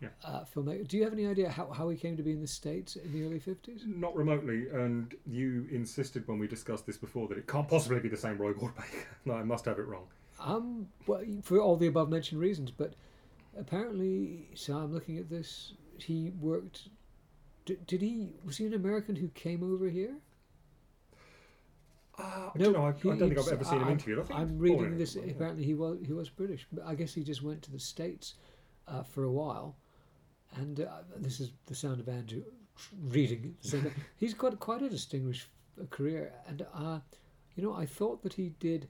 Yeah. 0.02 0.10
uh, 0.26 0.44
filmmaker. 0.44 0.88
Do 0.88 0.98
you 0.98 1.04
have 1.04 1.14
any 1.14 1.28
idea 1.28 1.50
how, 1.50 1.70
how 1.70 1.88
he 1.90 1.96
came 1.96 2.18
to 2.18 2.24
be 2.24 2.32
in 2.32 2.42
the 2.42 2.48
States 2.48 2.96
in 2.96 3.14
the 3.14 3.24
early 3.24 3.40
50s? 3.40 3.86
Not 3.86 4.16
remotely, 4.16 4.68
and 4.70 5.14
you 5.28 5.68
insisted 5.72 6.28
when 6.28 6.40
we 6.40 6.48
discussed 6.48 6.88
this 6.88 6.98
before 6.98 7.28
that 7.28 7.38
it 7.38 7.48
can't 7.48 7.68
possibly 7.68 8.00
be 8.00 8.10
the 8.10 8.18
same 8.18 8.38
Roy 8.38 8.54
Ward 8.54 8.74
no, 9.26 9.36
I 9.36 9.44
must 9.44 9.66
have 9.66 9.78
it 9.78 9.84
wrong. 9.86 10.08
Um, 10.40 10.88
well, 11.06 11.24
for 11.44 11.60
all 11.60 11.78
the 11.78 11.86
above 11.86 12.10
mentioned 12.10 12.42
reasons, 12.42 12.72
but 12.72 12.96
apparently, 13.58 14.48
so 14.56 14.74
I'm 14.76 14.92
looking 14.92 15.20
at 15.20 15.30
this. 15.30 15.74
He 15.98 16.32
worked. 16.40 16.90
Did, 17.66 17.86
did 17.86 18.02
he? 18.02 18.30
Was 18.44 18.58
he 18.58 18.66
an 18.66 18.74
American 18.74 19.16
who 19.16 19.28
came 19.30 19.62
over 19.64 19.88
here? 19.88 20.16
Uh, 22.18 22.50
I 22.56 22.58
don't 22.58 22.74
know. 22.74 22.86
I, 22.86 22.90
I 22.90 22.92
don't 22.92 23.20
think 23.20 23.38
I've 23.38 23.48
ever 23.48 23.64
seen 23.64 23.76
him 23.76 23.84
I'm- 23.84 23.92
interviewed. 23.92 24.26
I 24.32 24.42
I'm 24.42 24.58
reading 24.58 24.86
in 24.86 24.98
this. 24.98 25.16
Apparently, 25.16 25.64
he 25.64 25.76
was 25.76 26.00
he 26.04 26.14
was 26.14 26.30
British, 26.30 26.66
but 26.72 26.86
I 26.86 26.96
guess 26.96 27.14
he 27.14 27.24
just 27.24 27.44
went 27.44 27.62
to 27.64 27.72
the 27.72 27.80
states 27.80 28.34
uh, 28.88 29.04
for 29.04 29.24
a 29.26 29.32
while. 29.32 29.76
And 30.56 30.82
uh, 30.82 31.04
this 31.18 31.40
is 31.40 31.52
the 31.66 31.76
sound 31.76 32.00
of 32.00 32.10
Andrew 32.10 32.44
reading. 33.08 33.56
So 33.62 33.82
he's 34.18 34.34
got 34.34 34.60
quite 34.60 34.82
a 34.82 34.90
distinguished 34.90 35.48
career, 35.90 36.34
and 36.48 36.66
uh, 36.74 37.00
you 37.56 37.64
know, 37.64 37.74
I 37.74 37.86
thought 37.86 38.22
that 38.24 38.34
he 38.34 38.54
did 38.60 38.88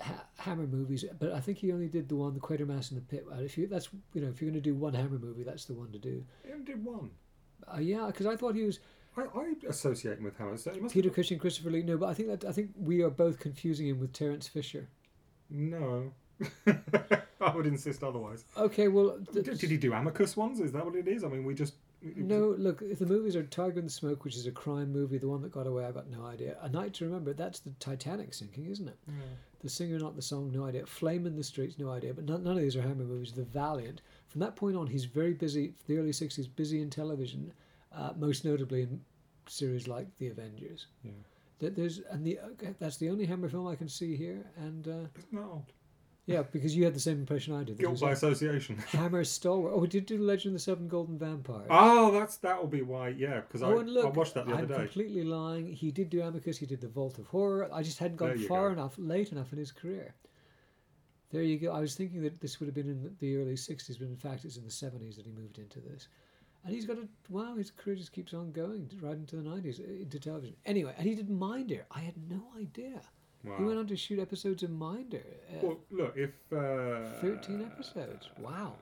ha- 0.00 0.24
Hammer 0.38 0.66
movies, 0.66 1.04
but 1.18 1.32
I 1.32 1.40
think 1.40 1.58
he 1.58 1.72
only 1.72 1.88
did 1.88 2.08
the 2.08 2.16
one, 2.16 2.34
the 2.34 2.40
Quatermass 2.40 2.90
and 2.90 2.98
the 2.98 3.04
Pit. 3.04 3.24
If 3.38 3.56
you 3.56 3.66
that's 3.66 3.88
you 4.12 4.20
know, 4.20 4.28
if 4.28 4.40
you're 4.40 4.50
going 4.50 4.62
to 4.62 4.68
do 4.68 4.74
one 4.74 4.94
Hammer 4.94 5.18
movie, 5.18 5.42
that's 5.42 5.64
the 5.64 5.74
one 5.74 5.90
to 5.92 5.98
do. 5.98 6.24
He 6.44 6.52
only 6.52 6.64
did 6.64 6.84
one. 6.84 7.10
Uh, 7.72 7.78
yeah, 7.78 8.06
because 8.06 8.26
I 8.26 8.36
thought 8.36 8.54
he 8.54 8.64
was 8.64 8.80
I, 9.16 9.22
I 9.22 9.52
associate 9.68 10.18
him 10.18 10.24
with 10.24 10.36
Hammer. 10.36 10.56
So 10.56 10.72
Peter 10.90 11.10
Cushing, 11.10 11.38
Christopher 11.38 11.70
Lee. 11.70 11.82
No, 11.82 11.96
but 11.96 12.08
I 12.08 12.14
think 12.14 12.28
that 12.28 12.44
I 12.48 12.52
think 12.52 12.70
we 12.76 13.02
are 13.02 13.10
both 13.10 13.38
confusing 13.38 13.88
him 13.88 13.98
with 13.98 14.12
Terence 14.12 14.46
Fisher. 14.46 14.88
No. 15.48 16.12
I 17.40 17.54
would 17.54 17.66
insist 17.66 18.02
otherwise. 18.02 18.44
Okay, 18.56 18.88
well, 18.88 19.18
th- 19.32 19.44
Did, 19.46 19.58
did 19.58 19.70
he 19.70 19.76
do 19.76 19.92
Amicus 19.92 20.36
ones? 20.36 20.60
Is 20.60 20.72
that 20.72 20.84
what 20.84 20.94
it 20.94 21.08
is? 21.08 21.24
I 21.24 21.28
mean, 21.28 21.44
we 21.44 21.54
just. 21.54 21.74
No, 22.02 22.54
look, 22.58 22.80
if 22.82 22.98
the 22.98 23.06
movies 23.06 23.36
are 23.36 23.42
Tiger 23.42 23.78
in 23.78 23.84
the 23.84 23.90
Smoke, 23.90 24.24
which 24.24 24.36
is 24.36 24.46
a 24.46 24.50
crime 24.50 24.90
movie, 24.90 25.18
the 25.18 25.28
one 25.28 25.42
that 25.42 25.52
got 25.52 25.66
away, 25.66 25.84
I've 25.84 25.94
got 25.94 26.08
no 26.08 26.24
idea. 26.24 26.56
A 26.62 26.68
Night 26.68 26.94
to 26.94 27.04
Remember, 27.04 27.34
that's 27.34 27.60
the 27.60 27.70
Titanic 27.78 28.32
sinking, 28.32 28.66
isn't 28.66 28.88
it? 28.88 28.96
The 29.62 29.68
Singer, 29.68 29.98
Not 29.98 30.16
the 30.16 30.22
Song, 30.22 30.50
no 30.50 30.64
idea. 30.64 30.86
Flame 30.86 31.26
in 31.26 31.36
the 31.36 31.44
Streets, 31.44 31.78
no 31.78 31.90
idea. 31.90 32.14
But 32.14 32.24
none, 32.24 32.42
none 32.42 32.56
of 32.56 32.62
these 32.62 32.74
are 32.76 32.80
Hammer 32.82 33.04
movies. 33.04 33.32
The 33.32 33.44
Valiant. 33.44 34.00
From 34.28 34.40
that 34.40 34.56
point 34.56 34.76
on, 34.76 34.86
he's 34.86 35.04
very 35.04 35.34
busy, 35.34 35.74
the 35.86 35.98
early 35.98 36.12
60s, 36.12 36.48
busy 36.56 36.80
in 36.80 36.88
television, 36.88 37.52
uh, 37.94 38.12
most 38.16 38.46
notably 38.46 38.82
in 38.82 39.00
series 39.46 39.86
like 39.86 40.06
The 40.18 40.28
Avengers. 40.28 40.86
Yeah. 41.02 41.12
That 41.58 41.76
there's 41.76 41.98
and 42.10 42.24
the 42.24 42.38
that's 42.78 42.96
the 42.96 43.10
only 43.10 43.26
Hammer 43.26 43.50
film 43.50 43.66
I 43.66 43.74
can 43.74 43.88
see 43.90 44.16
here, 44.16 44.46
and 44.56 44.88
uh, 44.88 44.90
Isn't 45.18 45.32
that 45.34 45.42
odd? 45.42 45.72
Yeah, 46.26 46.42
because 46.42 46.76
you 46.76 46.84
had 46.84 46.94
the 46.94 47.00
same 47.00 47.18
impression 47.18 47.54
I 47.54 47.64
did. 47.64 47.78
Guilt 47.78 48.00
by 48.00 48.12
association. 48.12 48.76
Hammer 48.88 49.24
stalwart. 49.24 49.72
Oh, 49.74 49.84
did 49.86 50.06
do 50.06 50.18
Legend 50.18 50.48
of 50.48 50.52
the 50.54 50.58
Seven 50.60 50.86
Golden 50.88 51.18
Vampires. 51.18 51.66
oh, 51.70 52.12
that's 52.12 52.36
that'll 52.36 52.66
be 52.66 52.82
why. 52.82 53.08
Yeah, 53.08 53.40
because 53.40 53.62
Oh, 53.62 53.78
I, 53.78 53.82
look, 53.82 54.06
I 54.06 54.08
watched 54.10 54.34
that 54.34 54.46
the 54.46 54.52
I'm 54.52 54.64
other 54.64 54.74
day. 54.74 54.80
completely 54.84 55.24
lying. 55.24 55.66
He 55.66 55.90
did 55.90 56.10
do 56.10 56.22
Amicus. 56.22 56.58
He 56.58 56.66
did 56.66 56.80
the 56.80 56.88
Vault 56.88 57.18
of 57.18 57.26
Horror. 57.26 57.68
I 57.72 57.82
just 57.82 57.98
hadn't 57.98 58.16
gone 58.16 58.38
far 58.38 58.68
go. 58.68 58.74
enough, 58.74 58.94
late 58.98 59.32
enough 59.32 59.52
in 59.52 59.58
his 59.58 59.72
career. 59.72 60.14
There 61.32 61.42
you 61.42 61.58
go. 61.58 61.72
I 61.72 61.80
was 61.80 61.94
thinking 61.94 62.22
that 62.22 62.40
this 62.40 62.58
would 62.58 62.66
have 62.66 62.74
been 62.74 62.88
in 62.90 63.16
the 63.20 63.36
early 63.36 63.54
'60s, 63.54 63.98
but 63.98 64.08
in 64.08 64.16
fact, 64.16 64.44
it's 64.44 64.56
in 64.56 64.64
the 64.64 64.70
'70s 64.70 65.16
that 65.16 65.26
he 65.26 65.32
moved 65.32 65.58
into 65.58 65.80
this. 65.80 66.08
And 66.64 66.74
he's 66.74 66.84
got 66.86 66.98
a 66.98 67.08
wow. 67.28 67.54
His 67.56 67.70
career 67.70 67.96
just 67.96 68.12
keeps 68.12 68.34
on 68.34 68.52
going 68.52 68.90
right 69.00 69.14
into 69.16 69.36
the 69.36 69.42
'90s 69.42 69.80
uh, 69.80 70.02
into 70.02 70.18
television. 70.20 70.56
Anyway, 70.66 70.92
and 70.98 71.06
he 71.06 71.14
did 71.14 71.30
Mind 71.30 71.68
Minder. 71.68 71.86
I 71.90 72.00
had 72.00 72.14
no 72.28 72.42
idea. 72.58 73.00
Wow. 73.44 73.56
He 73.58 73.64
went 73.64 73.78
on 73.78 73.86
to 73.86 73.96
shoot 73.96 74.18
episodes 74.18 74.62
of 74.62 74.70
Minder. 74.70 75.22
Uh, 75.50 75.58
Well, 75.66 75.78
look, 75.90 76.16
if 76.16 76.30
uh, 76.52 77.08
13 77.20 77.62
episodes. 77.62 78.28
Wow. 78.38 78.74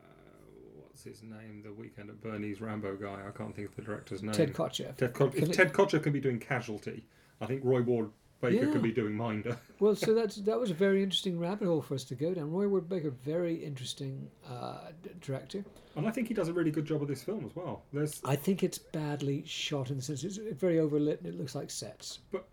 What's 0.81 1.05
his 1.05 1.23
name? 1.23 1.63
The 1.63 1.73
weekend 1.73 2.11
at 2.11 2.21
Bernie's 2.21 2.61
Rambo 2.61 2.97
guy. 2.97 3.21
I 3.27 3.31
can't 3.37 3.55
think 3.55 3.69
of 3.69 3.77
the 3.77 3.83
director's 3.83 4.23
name. 4.23 4.33
Ted 4.33 4.53
Kotcheff. 4.53 4.97
Ted 4.97 5.15
Ko- 5.15 5.29
Can 5.29 5.43
if 5.45 5.49
it- 5.51 5.53
Ted 5.55 5.73
Kotcheff 5.73 6.03
can 6.03 6.13
be 6.13 6.21
doing 6.21 6.41
Casualty, 6.41 7.07
I 7.41 7.47
think 7.47 7.61
Roy 7.65 7.83
Ward 7.83 8.11
Baker 8.41 8.67
Yeah. 8.67 8.73
could 8.73 8.83
be 8.83 8.93
doing 8.93 9.15
Minder. 9.15 9.57
Well, 9.81 9.95
so 9.95 10.13
that's 10.13 10.35
that 10.39 10.59
was 10.59 10.73
a 10.73 10.75
very 10.75 11.05
interesting 11.05 11.39
rabbit 11.39 11.67
hole 11.67 11.81
for 11.83 11.95
us 11.95 12.03
to 12.05 12.17
go 12.17 12.35
down. 12.35 12.51
Roy 12.51 12.67
Ward 12.67 12.89
Baker, 12.89 13.11
very 13.11 13.55
interesting 13.55 14.29
uh, 14.49 14.89
d- 15.05 15.11
director. 15.21 15.65
And 15.95 16.05
I 16.07 16.11
think 16.11 16.27
he 16.27 16.35
does 16.35 16.49
a 16.49 16.53
really 16.53 16.73
good 16.73 16.85
job 16.85 17.01
of 17.01 17.07
this 17.07 17.23
film 17.23 17.45
as 17.45 17.55
well. 17.55 17.85
There's, 17.93 18.21
I 18.25 18.35
think 18.35 18.65
it's 18.65 18.79
badly 18.79 19.45
shot 19.47 19.91
in 19.91 19.97
the 19.99 20.03
sense 20.03 20.25
it's 20.25 20.37
very 20.39 20.77
overlit 20.79 21.19
and 21.19 21.29
it 21.29 21.39
looks 21.39 21.55
like 21.55 21.71
sets. 21.71 22.19
but 22.33 22.49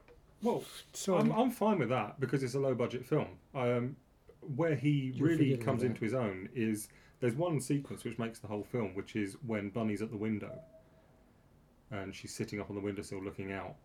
well, 0.46 0.64
So 0.94 1.18
I'm, 1.18 1.32
I'm 1.32 1.52
fine 1.52 1.80
with 1.80 1.90
that 1.90 2.20
because 2.20 2.44
it's 2.44 2.56
a 2.56 2.60
low 2.60 2.76
budget 2.76 3.06
film. 3.06 3.28
Um, 3.54 3.96
where 4.56 4.76
he 4.76 5.12
You're 5.16 5.28
really 5.30 5.58
comes 5.58 5.84
into 5.84 6.02
his 6.02 6.14
own 6.14 6.50
is 6.54 6.88
there's 7.20 7.34
one 7.36 7.60
sequence 7.60 8.04
which 8.04 8.20
makes 8.20 8.40
the 8.40 8.48
whole 8.48 8.64
film, 8.64 8.94
which 8.94 9.16
is 9.16 9.38
when 9.46 9.70
Bunny's 9.70 10.02
at 10.02 10.12
the 10.12 10.18
window 10.18 10.52
and 11.92 12.14
she's 12.14 12.34
sitting 12.34 12.60
up 12.60 12.70
on 12.70 12.76
the 12.76 12.82
windowsill 12.82 13.24
looking 13.24 13.52
out. 13.52 13.76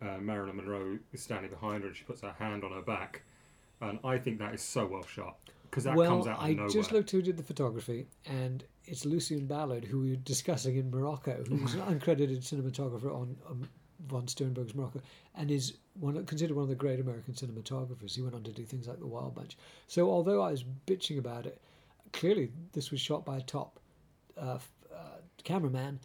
Uh, 0.00 0.18
Marilyn 0.18 0.56
Monroe 0.56 0.98
is 1.12 1.22
standing 1.22 1.50
behind 1.50 1.82
her 1.82 1.88
and 1.88 1.96
she 1.96 2.04
puts 2.04 2.20
her 2.20 2.34
hand 2.38 2.62
on 2.62 2.70
her 2.72 2.82
back, 2.82 3.22
and 3.80 3.98
I 4.04 4.18
think 4.18 4.38
that 4.38 4.54
is 4.54 4.62
so 4.62 4.86
well 4.86 5.04
shot 5.04 5.36
because 5.70 5.84
that 5.84 5.96
well, 5.96 6.10
comes 6.10 6.26
out 6.26 6.38
of 6.38 6.44
I 6.44 6.52
nowhere. 6.52 6.70
just 6.70 6.92
looked 6.92 7.10
who 7.10 7.20
did 7.20 7.36
the 7.36 7.42
photography, 7.42 8.06
and 8.24 8.64
it's 8.84 9.04
Lucien 9.04 9.46
Ballard, 9.46 9.84
who 9.84 10.00
we 10.00 10.10
were 10.10 10.16
discussing 10.16 10.76
in 10.76 10.90
Morocco, 10.90 11.44
who's 11.48 11.74
an 11.74 11.80
uncredited 12.00 12.38
cinematographer 12.38 13.12
on 13.12 13.36
um, 13.50 13.68
von 14.06 14.28
Sternberg's 14.28 14.74
Morocco, 14.74 15.00
and 15.34 15.50
is 15.50 15.74
one 15.98 16.24
considered 16.26 16.54
one 16.54 16.62
of 16.62 16.68
the 16.68 16.74
great 16.74 17.00
American 17.00 17.34
cinematographers. 17.34 18.14
He 18.14 18.22
went 18.22 18.34
on 18.34 18.42
to 18.44 18.52
do 18.52 18.64
things 18.64 18.86
like 18.86 18.98
The 18.98 19.06
Wild 19.06 19.34
Bunch. 19.34 19.56
So, 19.86 20.10
although 20.10 20.42
I 20.42 20.50
was 20.50 20.64
bitching 20.86 21.18
about 21.18 21.46
it, 21.46 21.60
clearly 22.12 22.50
this 22.72 22.90
was 22.90 23.00
shot 23.00 23.24
by 23.24 23.38
a 23.38 23.42
top 23.42 23.80
uh, 24.36 24.58
uh, 24.94 25.18
cameraman, 25.44 25.98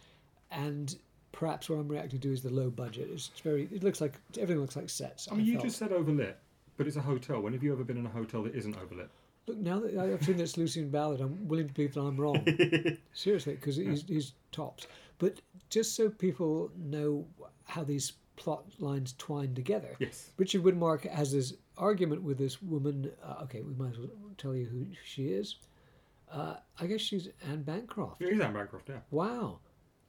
and 0.50 0.96
perhaps 1.32 1.68
what 1.68 1.76
I'm 1.76 1.88
reacting 1.88 2.20
to 2.20 2.32
is 2.32 2.42
the 2.42 2.52
low 2.52 2.70
budget. 2.70 3.08
It's 3.12 3.30
very. 3.42 3.68
It 3.72 3.82
looks 3.82 4.00
like 4.00 4.14
everything 4.38 4.60
looks 4.60 4.76
like 4.76 4.90
sets. 4.90 5.28
I 5.30 5.34
mean, 5.34 5.46
you 5.46 5.54
felt. 5.54 5.64
just 5.64 5.78
said 5.78 5.90
overlit, 5.90 6.34
but 6.76 6.86
it's 6.86 6.96
a 6.96 7.02
hotel. 7.02 7.40
When 7.40 7.52
have 7.52 7.62
you 7.62 7.72
ever 7.72 7.84
been 7.84 7.96
in 7.96 8.06
a 8.06 8.10
hotel 8.10 8.42
that 8.42 8.54
isn't 8.54 8.76
overlit? 8.76 9.08
Look, 9.46 9.58
now 9.58 9.80
that 9.80 9.98
I've 9.98 10.24
seen 10.24 10.38
this 10.38 10.56
Lucien 10.56 10.88
Ballard, 10.88 11.20
I'm 11.20 11.46
willing 11.46 11.68
to 11.68 11.74
believe 11.74 11.94
that 11.94 12.00
I'm 12.00 12.16
wrong. 12.16 12.46
Seriously, 13.12 13.54
because 13.54 13.76
he's, 13.76 14.02
he's 14.08 14.32
tops. 14.52 14.86
But 15.18 15.40
just 15.68 15.94
so 15.94 16.08
people 16.08 16.70
know 16.76 17.26
how 17.64 17.84
these 17.84 18.12
plot 18.36 18.64
lines 18.78 19.14
twine 19.18 19.54
together, 19.54 19.94
Yes. 19.98 20.30
Richard 20.36 20.62
Widmark 20.62 21.08
has 21.10 21.32
this 21.32 21.54
argument 21.78 22.22
with 22.22 22.36
this 22.38 22.60
woman. 22.62 23.10
Uh, 23.22 23.42
okay, 23.44 23.62
we 23.62 23.74
might 23.74 23.92
as 23.92 23.98
well 23.98 24.08
tell 24.38 24.54
you 24.54 24.66
who 24.66 24.86
she 25.04 25.28
is. 25.28 25.56
Uh, 26.30 26.56
I 26.80 26.86
guess 26.86 27.00
she's 27.00 27.28
Anne 27.48 27.62
Bancroft. 27.62 28.20
Yeah, 28.20 28.30
he's 28.32 28.40
Anne 28.40 28.52
Bancroft, 28.52 28.88
yeah. 28.88 28.98
Wow. 29.10 29.60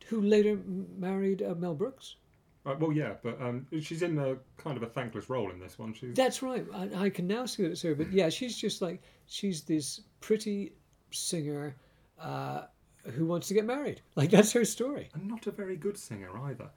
Who 0.07 0.21
later 0.21 0.59
married 0.97 1.43
uh, 1.43 1.53
Mel 1.55 1.75
Brooks. 1.75 2.15
Right, 2.63 2.79
well, 2.79 2.91
yeah, 2.91 3.13
but 3.21 3.39
um, 3.39 3.67
she's 3.79 4.01
in 4.01 4.17
a 4.17 4.37
kind 4.57 4.75
of 4.75 4.81
a 4.81 4.87
thankless 4.87 5.29
role 5.29 5.51
in 5.51 5.59
this 5.59 5.77
one. 5.77 5.93
She's 5.93 6.15
That's 6.15 6.41
right. 6.41 6.65
I, 6.73 7.05
I 7.05 7.09
can 7.11 7.27
now 7.27 7.45
see 7.45 7.61
that 7.61 7.71
it's 7.71 7.81
her. 7.83 7.93
But 7.93 8.11
yeah, 8.11 8.29
she's 8.29 8.57
just 8.57 8.81
like 8.81 9.03
she's 9.27 9.61
this 9.61 10.01
pretty 10.19 10.73
singer 11.11 11.75
uh, 12.19 12.63
who 13.13 13.27
wants 13.27 13.47
to 13.49 13.53
get 13.53 13.65
married. 13.65 14.01
Like 14.15 14.31
that's 14.31 14.51
her 14.53 14.65
story. 14.65 15.09
and 15.13 15.27
not 15.27 15.45
a 15.45 15.51
very 15.51 15.75
good 15.77 15.95
singer 15.95 16.35
either. 16.45 16.69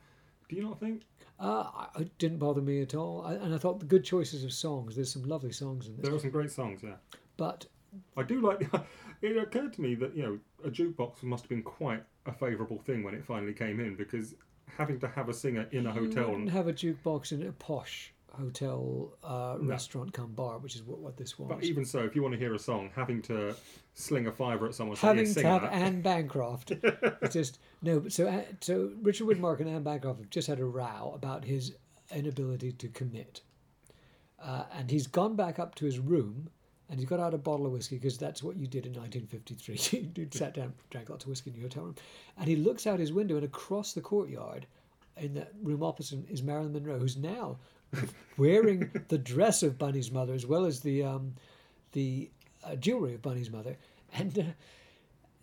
Do 0.49 0.57
you 0.57 0.63
not 0.63 0.81
think? 0.81 1.03
Uh, 1.39 1.87
it 1.99 2.17
didn't 2.19 2.39
bother 2.39 2.61
me 2.61 2.83
at 2.83 2.95
all, 2.95 3.23
I, 3.25 3.35
and 3.35 3.55
I 3.55 3.59
thought 3.59 3.79
the 3.79 3.87
good 3.87 4.05
choices 4.05 4.43
of 4.45 4.53
songs. 4.53 4.97
There's 4.97 5.13
some 5.13 5.23
lovely 5.23 5.53
songs 5.53 5.87
in 5.87 5.97
this. 5.97 6.05
There 6.07 6.15
are 6.15 6.19
some 6.19 6.31
great 6.31 6.51
songs, 6.51 6.81
yeah. 6.83 6.95
but 7.37 7.67
I 8.17 8.23
do 8.23 8.41
like. 8.41 8.69
It 9.21 9.37
occurred 9.37 9.73
to 9.73 9.81
me 9.81 9.97
that 9.97 10.15
you 10.17 10.23
know 10.23 10.39
a 10.65 10.71
jukebox 10.71 11.25
must 11.25 11.43
have 11.43 11.49
been 11.49 11.65
quite 11.65 12.05
a 12.27 12.33
favourable 12.33 12.79
thing 12.79 13.03
when 13.03 13.15
it 13.15 13.25
finally 13.25 13.53
came 13.53 13.81
in 13.81 13.97
because 13.97 14.37
having 14.77 15.01
to 15.01 15.09
have 15.09 15.29
a 15.29 15.35
singer 15.35 15.67
in 15.73 15.89
a 15.89 15.95
you 15.95 16.03
hotel. 16.07 16.31
wouldn't 16.31 16.51
have 16.51 16.69
a 16.69 16.73
jukebox 16.73 17.33
in 17.33 17.45
a 17.45 17.51
posh 17.51 18.13
hotel 18.31 19.13
uh, 19.25 19.57
No. 19.61 19.69
restaurant 19.71 20.13
come 20.13 20.33
bar, 20.35 20.59
which 20.59 20.77
is 20.77 20.85
what, 20.85 21.01
what 21.01 21.17
this 21.17 21.37
was. 21.37 21.49
But 21.49 21.65
even 21.65 21.85
so, 21.85 21.99
if 22.05 22.15
you 22.15 22.23
want 22.23 22.35
to 22.35 22.39
hear 22.39 22.55
a 22.55 22.59
song, 22.61 22.91
having 22.95 23.21
to 23.23 23.57
sling 23.95 24.29
a 24.29 24.33
fiver 24.33 24.67
at 24.67 24.75
someone 24.75 24.97
having 24.97 25.27
"Yeah, 25.27 25.33
to 25.33 25.43
have 25.49 25.63
that." 25.63 25.73
Anne 25.73 26.01
Bancroft. 26.01 26.71
it's 27.23 27.35
just 27.35 27.59
no. 27.83 28.01
But 28.01 28.13
so 28.13 28.27
uh, 28.27 28.43
so 28.61 28.93
Richard 29.03 29.27
Widmark 29.27 29.61
and 29.61 29.69
Anne 29.69 29.83
Bancroft 29.83 30.21
have 30.21 30.31
just 30.31 30.49
had 30.49 30.61
a 30.61 30.65
row 30.65 31.13
about 31.15 31.45
his 31.45 31.75
inability 32.15 32.73
to 32.73 32.89
commit, 32.89 33.43
uh, 34.43 34.65
and 34.73 34.91
he's 34.91 35.07
gone 35.07 35.37
back 35.37 35.59
up 35.59 35.75
to 35.77 35.85
his 35.85 35.99
room. 35.99 36.51
And 36.91 36.99
he's 36.99 37.07
got 37.07 37.21
out 37.21 37.35
a 37.35 37.39
bottle 37.39 37.67
of 37.67 37.73
whiskey 37.73 37.97
because 37.97 38.17
that's 38.17 38.43
what 38.43 38.57
you 38.57 38.67
did 38.67 38.87
in 38.87 38.95
1953. 38.95 40.11
you 40.17 40.27
sat 40.31 40.55
down, 40.55 40.73
drank 40.89 41.11
lots 41.11 41.25
of 41.25 41.29
whiskey 41.29 41.51
in 41.51 41.57
your 41.57 41.65
hotel 41.65 41.83
room, 41.83 41.97
and 42.39 42.49
he 42.49 42.57
looks 42.57 42.87
out 42.87 42.99
his 42.99 43.13
window 43.13 43.37
and 43.37 43.45
across 43.45 43.93
the 43.93 44.01
courtyard, 44.01 44.67
in 45.21 45.35
the 45.35 45.47
room 45.63 45.83
opposite 45.83 46.29
is 46.31 46.43
Marilyn 46.43 46.73
Monroe, 46.73 46.99
who's 46.99 47.17
now 47.17 47.59
wearing 48.37 48.91
the 49.09 49.19
dress 49.19 49.63
of 49.63 49.79
Bunny's 49.79 50.11
mother 50.11 50.35
as 50.35 50.47
well 50.47 50.65
as 50.65 50.81
the 50.81 51.05
um, 51.05 51.35
the 51.93 52.31
uh, 52.65 52.77
jewelry 52.77 53.15
of 53.15 53.23
Bunny's 53.23 53.51
mother, 53.51 53.77
and 54.15 54.39
uh, 54.39 54.43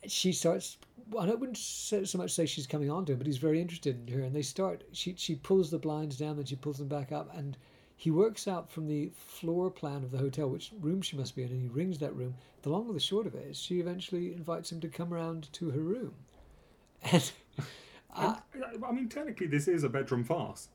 she 0.07 0.31
starts. 0.31 0.77
Well, 1.09 1.29
I 1.29 1.35
wouldn't 1.35 1.57
so, 1.57 2.03
so 2.03 2.17
much 2.17 2.31
say 2.31 2.45
she's 2.45 2.65
coming 2.65 2.89
on 2.89 3.05
to 3.05 3.11
him, 3.13 3.19
but 3.19 3.27
he's 3.27 3.37
very 3.37 3.61
interested 3.61 4.07
in 4.07 4.13
her, 4.13 4.21
and 4.21 4.35
they 4.35 4.41
start. 4.41 4.83
She 4.91 5.15
she 5.17 5.35
pulls 5.35 5.69
the 5.69 5.77
blinds 5.77 6.17
down, 6.17 6.35
then 6.35 6.45
she 6.45 6.55
pulls 6.55 6.77
them 6.77 6.87
back 6.87 7.11
up, 7.11 7.35
and 7.35 7.57
he 7.95 8.11
works 8.11 8.47
out 8.47 8.71
from 8.71 8.87
the 8.87 9.11
floor 9.15 9.69
plan 9.69 10.03
of 10.03 10.11
the 10.11 10.17
hotel 10.17 10.49
which 10.49 10.71
room 10.79 11.01
she 11.01 11.15
must 11.15 11.35
be 11.35 11.43
in, 11.43 11.49
and 11.51 11.61
he 11.61 11.67
rings 11.67 11.99
that 11.99 12.15
room. 12.15 12.35
The 12.63 12.69
long 12.69 12.87
and 12.87 12.95
the 12.95 12.99
short 12.99 13.27
of 13.27 13.35
it 13.35 13.45
is, 13.47 13.57
she 13.59 13.79
eventually 13.79 14.33
invites 14.33 14.71
him 14.71 14.81
to 14.81 14.87
come 14.87 15.13
around 15.13 15.51
to 15.53 15.69
her 15.69 15.79
room, 15.79 16.13
and. 17.03 17.31
Uh, 18.15 18.35
I 18.87 18.91
mean, 18.93 19.09
technically, 19.09 19.47
this 19.47 19.67
is 19.67 19.83
a 19.83 19.89
bedroom 19.89 20.23
farce. 20.23 20.69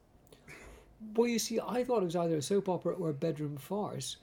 Well, 1.14 1.26
you 1.26 1.38
see, 1.38 1.58
I 1.58 1.84
thought 1.84 2.02
it 2.02 2.06
was 2.06 2.16
either 2.16 2.36
a 2.36 2.42
soap 2.42 2.68
opera 2.68 2.94
or 2.94 3.08
a 3.08 3.14
bedroom 3.14 3.56
farce 3.56 4.18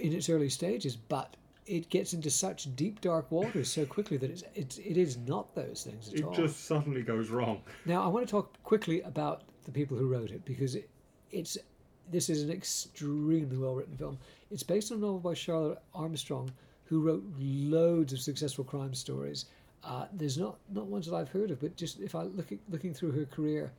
in 0.00 0.12
its 0.12 0.28
early 0.28 0.48
stages, 0.48 0.96
but 0.96 1.36
it 1.68 1.90
gets 1.90 2.14
into 2.14 2.30
such 2.30 2.74
deep, 2.74 3.00
dark 3.00 3.30
waters 3.30 3.70
so 3.70 3.84
quickly 3.84 4.16
that 4.16 4.30
it's, 4.30 4.42
it's 4.54 4.78
it 4.78 4.96
is 4.96 5.18
not 5.18 5.54
those 5.54 5.86
things 5.88 6.08
at 6.08 6.14
It 6.14 6.24
all. 6.24 6.32
It 6.32 6.36
just 6.36 6.64
suddenly 6.64 7.02
goes 7.02 7.28
wrong. 7.30 7.60
Now, 7.84 8.02
I 8.02 8.08
want 8.08 8.26
to 8.26 8.30
talk 8.30 8.60
quickly 8.62 9.02
about 9.02 9.42
the 9.64 9.70
people 9.70 9.96
who 9.96 10.08
wrote 10.08 10.30
it 10.30 10.44
because 10.44 10.74
it, 10.74 10.88
it's 11.30 11.58
this 12.10 12.30
is 12.30 12.42
an 12.42 12.50
extremely 12.50 13.56
well 13.56 13.74
written 13.74 13.96
film. 13.96 14.18
It's 14.50 14.62
based 14.62 14.90
on 14.90 14.98
a 14.98 15.00
novel 15.02 15.18
by 15.18 15.34
Charlotte 15.34 15.78
Armstrong, 15.94 16.50
who 16.84 17.00
wrote 17.00 17.22
loads 17.38 18.12
of 18.12 18.20
successful 18.20 18.64
crime 18.64 18.94
stories. 18.94 19.44
Uh, 19.84 20.06
there's 20.12 20.38
not 20.38 20.56
not 20.72 20.86
ones 20.86 21.06
that 21.06 21.14
I've 21.14 21.28
heard 21.28 21.50
of, 21.50 21.60
but 21.60 21.76
just 21.76 22.00
if 22.00 22.14
I 22.14 22.22
look 22.22 22.50
at, 22.50 22.58
looking 22.70 22.94
through 22.94 23.12
her 23.12 23.26
career, 23.26 23.72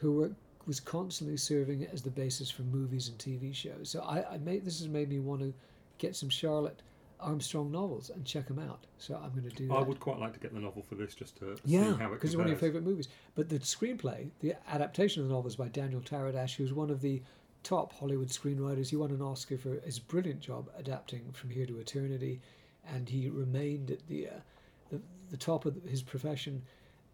her 0.00 0.10
work 0.10 0.32
was 0.66 0.80
constantly 0.80 1.36
serving 1.36 1.86
as 1.92 2.02
the 2.02 2.10
basis 2.10 2.50
for 2.50 2.62
movies 2.62 3.08
and 3.08 3.18
TV 3.18 3.54
shows. 3.54 3.90
So 3.90 4.00
I, 4.00 4.34
I 4.34 4.38
made 4.38 4.64
this 4.64 4.78
has 4.78 4.88
made 4.88 5.10
me 5.10 5.18
want 5.18 5.42
to 5.42 5.52
get 5.98 6.16
some 6.16 6.28
Charlotte 6.28 6.80
Armstrong 7.20 7.70
novels 7.70 8.10
and 8.10 8.24
check 8.24 8.46
them 8.48 8.58
out. 8.58 8.86
So 8.98 9.14
I'm 9.22 9.30
going 9.30 9.48
to 9.48 9.54
do 9.56 9.68
that. 9.68 9.74
I 9.74 9.82
would 9.82 10.00
quite 10.00 10.18
like 10.18 10.32
to 10.34 10.40
get 10.40 10.54
the 10.54 10.60
novel 10.60 10.82
for 10.82 10.94
this 10.94 11.14
just 11.14 11.36
to 11.38 11.56
Yeah, 11.64 11.92
see 11.92 11.98
how 11.98 12.06
it 12.06 12.14
because 12.14 12.30
it's 12.30 12.36
one 12.36 12.46
of 12.46 12.50
your 12.50 12.58
favourite 12.58 12.84
movies. 12.84 13.08
But 13.34 13.48
the 13.48 13.58
screenplay, 13.58 14.30
the 14.40 14.54
adaptation 14.68 15.22
of 15.22 15.28
the 15.28 15.34
novel 15.34 15.48
is 15.48 15.56
by 15.56 15.68
Daniel 15.68 16.00
Taradash, 16.00 16.56
who's 16.56 16.72
one 16.72 16.90
of 16.90 17.00
the 17.00 17.22
top 17.62 17.92
Hollywood 17.92 18.28
screenwriters. 18.28 18.88
He 18.88 18.96
won 18.96 19.10
an 19.10 19.22
Oscar 19.22 19.58
for 19.58 19.80
his 19.80 19.98
brilliant 19.98 20.40
job 20.40 20.68
adapting 20.76 21.32
From 21.32 21.50
Here 21.50 21.66
to 21.66 21.78
Eternity, 21.78 22.40
and 22.88 23.08
he 23.08 23.28
remained 23.28 23.90
at 23.90 24.06
the 24.08 24.28
uh, 24.28 24.40
the, 24.90 25.00
the 25.30 25.36
top 25.36 25.66
of 25.66 25.76
his 25.84 26.02
profession. 26.02 26.62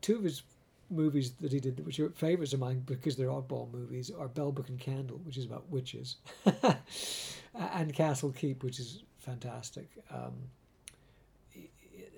Two 0.01 0.17
of 0.17 0.25
his 0.25 0.43
movies 0.91 1.33
that 1.41 1.53
he 1.53 1.59
did, 1.59 1.85
which 1.85 1.99
are 1.99 2.11
favourites 2.11 2.53
of 2.53 2.61
mine 2.61 2.81
because 2.87 3.17
they're 3.17 3.29
oddball 3.29 3.73
movies, 3.73 4.11
are 4.17 4.29
Bell 4.29 4.53
Book 4.53 4.69
and 4.69 4.79
Candle, 4.79 5.21
which 5.25 5.37
is 5.37 5.45
about 5.45 5.69
witches, 5.69 6.17
and 7.55 7.93
Castle 7.93 8.31
Keep, 8.31 8.63
which 8.63 8.79
is 8.79 9.03
fantastic. 9.27 9.89
Um, 10.11 10.35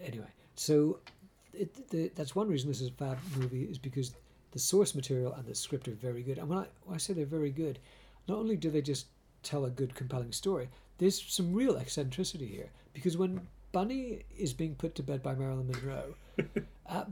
anyway, 0.05 0.29
so 0.55 0.99
it, 1.55 1.89
the, 1.91 2.11
that's 2.15 2.37
one 2.37 2.49
reason 2.49 2.69
this 2.69 2.81
is 2.81 2.89
a 2.89 2.93
fab 2.93 3.19
movie 3.37 3.65
is 3.65 3.79
because 3.79 4.15
the 4.53 4.59
source 4.59 4.95
material 4.95 5.33
and 5.33 5.47
the 5.47 5.55
script 5.55 5.89
are 5.89 5.93
very 5.93 6.23
good. 6.23 6.39
And 6.39 6.49
when 6.49 6.59
I, 6.59 6.67
when 6.85 6.95
I 6.95 6.99
say 6.99 7.15
they're 7.15 7.27
very 7.27 7.51
good, 7.51 7.79
not 8.29 8.39
only 8.39 8.57
do 8.57 8.71
they 8.71 8.83
just 8.83 9.07
tell 9.43 9.65
a 9.65 9.71
good, 9.71 9.95
compelling 9.95 10.33
story, 10.33 10.69
there's 10.99 11.23
some 11.23 11.53
real 11.53 11.77
eccentricity 11.77 12.47
here. 12.47 12.71
Because 12.93 13.17
when 13.17 13.41
Bunny 13.73 14.23
is 14.37 14.53
being 14.53 14.75
put 14.75 14.95
to 14.97 15.03
bed 15.03 15.23
by 15.23 15.35
Marilyn 15.35 15.69
Monroe, 15.69 16.15
uh, 16.89 17.05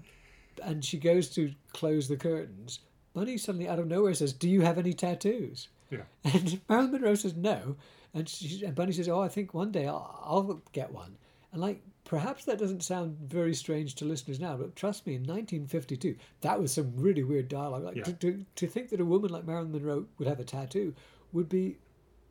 and 0.62 0.84
she 0.84 0.98
goes 0.98 1.28
to 1.30 1.52
close 1.72 2.08
the 2.08 2.16
curtains, 2.16 2.80
Bunny 3.14 3.38
suddenly 3.38 3.68
out 3.68 3.78
of 3.78 3.86
nowhere 3.86 4.14
says, 4.14 4.32
"Do 4.32 4.48
you 4.48 4.62
have 4.62 4.78
any 4.78 4.92
tattoos?" 4.92 5.68
Yeah. 5.90 6.02
And 6.24 6.60
Marilyn 6.68 6.92
Monroe 6.92 7.14
says 7.14 7.34
no, 7.34 7.76
and, 8.16 8.28
she, 8.28 8.64
and 8.64 8.74
Bunny 8.74 8.92
says, 8.92 9.08
"Oh, 9.08 9.20
I 9.20 9.28
think 9.28 9.54
one 9.54 9.70
day 9.70 9.86
I'll, 9.86 10.20
I'll 10.24 10.62
get 10.72 10.90
one." 10.92 11.16
And 11.52 11.60
like, 11.60 11.80
perhaps 12.04 12.44
that 12.46 12.58
doesn't 12.58 12.82
sound 12.82 13.16
very 13.20 13.54
strange 13.54 13.94
to 13.96 14.04
listeners 14.04 14.40
now, 14.40 14.56
but 14.56 14.74
trust 14.76 15.06
me, 15.06 15.14
in 15.14 15.22
1952, 15.22 16.16
that 16.40 16.60
was 16.60 16.72
some 16.72 16.92
really 16.96 17.22
weird 17.22 17.48
dialogue. 17.48 17.84
Like 17.84 17.96
Yeah. 17.96 18.04
to, 18.04 18.12
to, 18.14 18.44
to 18.56 18.66
think 18.66 18.90
that 18.90 19.00
a 19.00 19.04
woman 19.04 19.30
like 19.30 19.46
Marilyn 19.46 19.72
Monroe 19.72 20.06
would 20.18 20.28
have 20.28 20.40
a 20.40 20.44
tattoo 20.44 20.94
would 21.32 21.48
be 21.48 21.76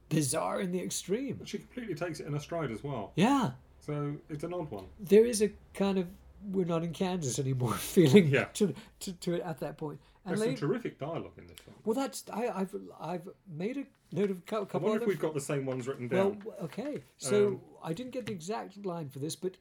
bizarre 0.10 0.60
in 0.60 0.72
the 0.72 0.82
extreme. 0.82 1.40
She 1.46 1.58
completely 1.60 1.96
takes 1.96 2.20
it 2.20 2.28
in 2.28 2.36
a 2.36 2.40
stride 2.40 2.72
as 2.72 2.84
well. 2.84 3.12
Yeah, 3.16 3.52
So 3.80 4.16
it's 4.30 4.44
an 4.44 4.54
odd 4.54 4.70
one. 4.72 4.86
there 5.00 5.26
is 5.26 5.42
a 5.42 5.50
kind 5.74 5.98
of 5.98 6.08
we're 6.52 6.66
not 6.66 6.84
in 6.84 6.94
Kansas 6.94 7.40
anymore 7.40 7.74
feeling 7.96 8.28
Yeah. 8.28 8.46
to, 8.56 8.74
to, 9.02 9.14
to 9.14 9.34
it 9.36 9.42
at 9.44 9.60
that 9.60 9.78
point. 9.78 10.00
And 10.26 10.32
There's 10.32 10.42
later, 10.42 10.58
some 10.58 10.70
terrific 10.70 10.98
dialogue 11.00 11.34
in 11.38 11.46
this 11.48 11.58
film. 11.60 11.76
well, 11.86 11.94
that's 11.94 12.24
I, 12.34 12.48
I've 12.50 12.76
I've 13.00 13.30
made 13.48 13.78
a 13.78 13.86
note 14.16 14.32
of 14.32 14.40
a 14.40 14.42
cou- 14.42 14.62
I 14.64 14.66
couple 14.66 14.90
wonder 14.90 15.04
if 15.04 15.08
we've 15.08 15.20
got 15.20 15.36
the 15.36 15.40
same 15.42 15.66
ones 15.68 15.88
written 15.88 16.08
down. 16.08 16.40
w- 16.40 16.58
okay. 16.64 17.04
So 17.18 17.48
Um, 17.48 17.62
I 17.84 17.94
didn't 17.94 18.12
get 18.12 18.26
the 18.26 18.32
exact 18.34 18.84
line 18.86 19.08
for 19.10 19.20
this, 19.20 19.36
but 19.36 19.58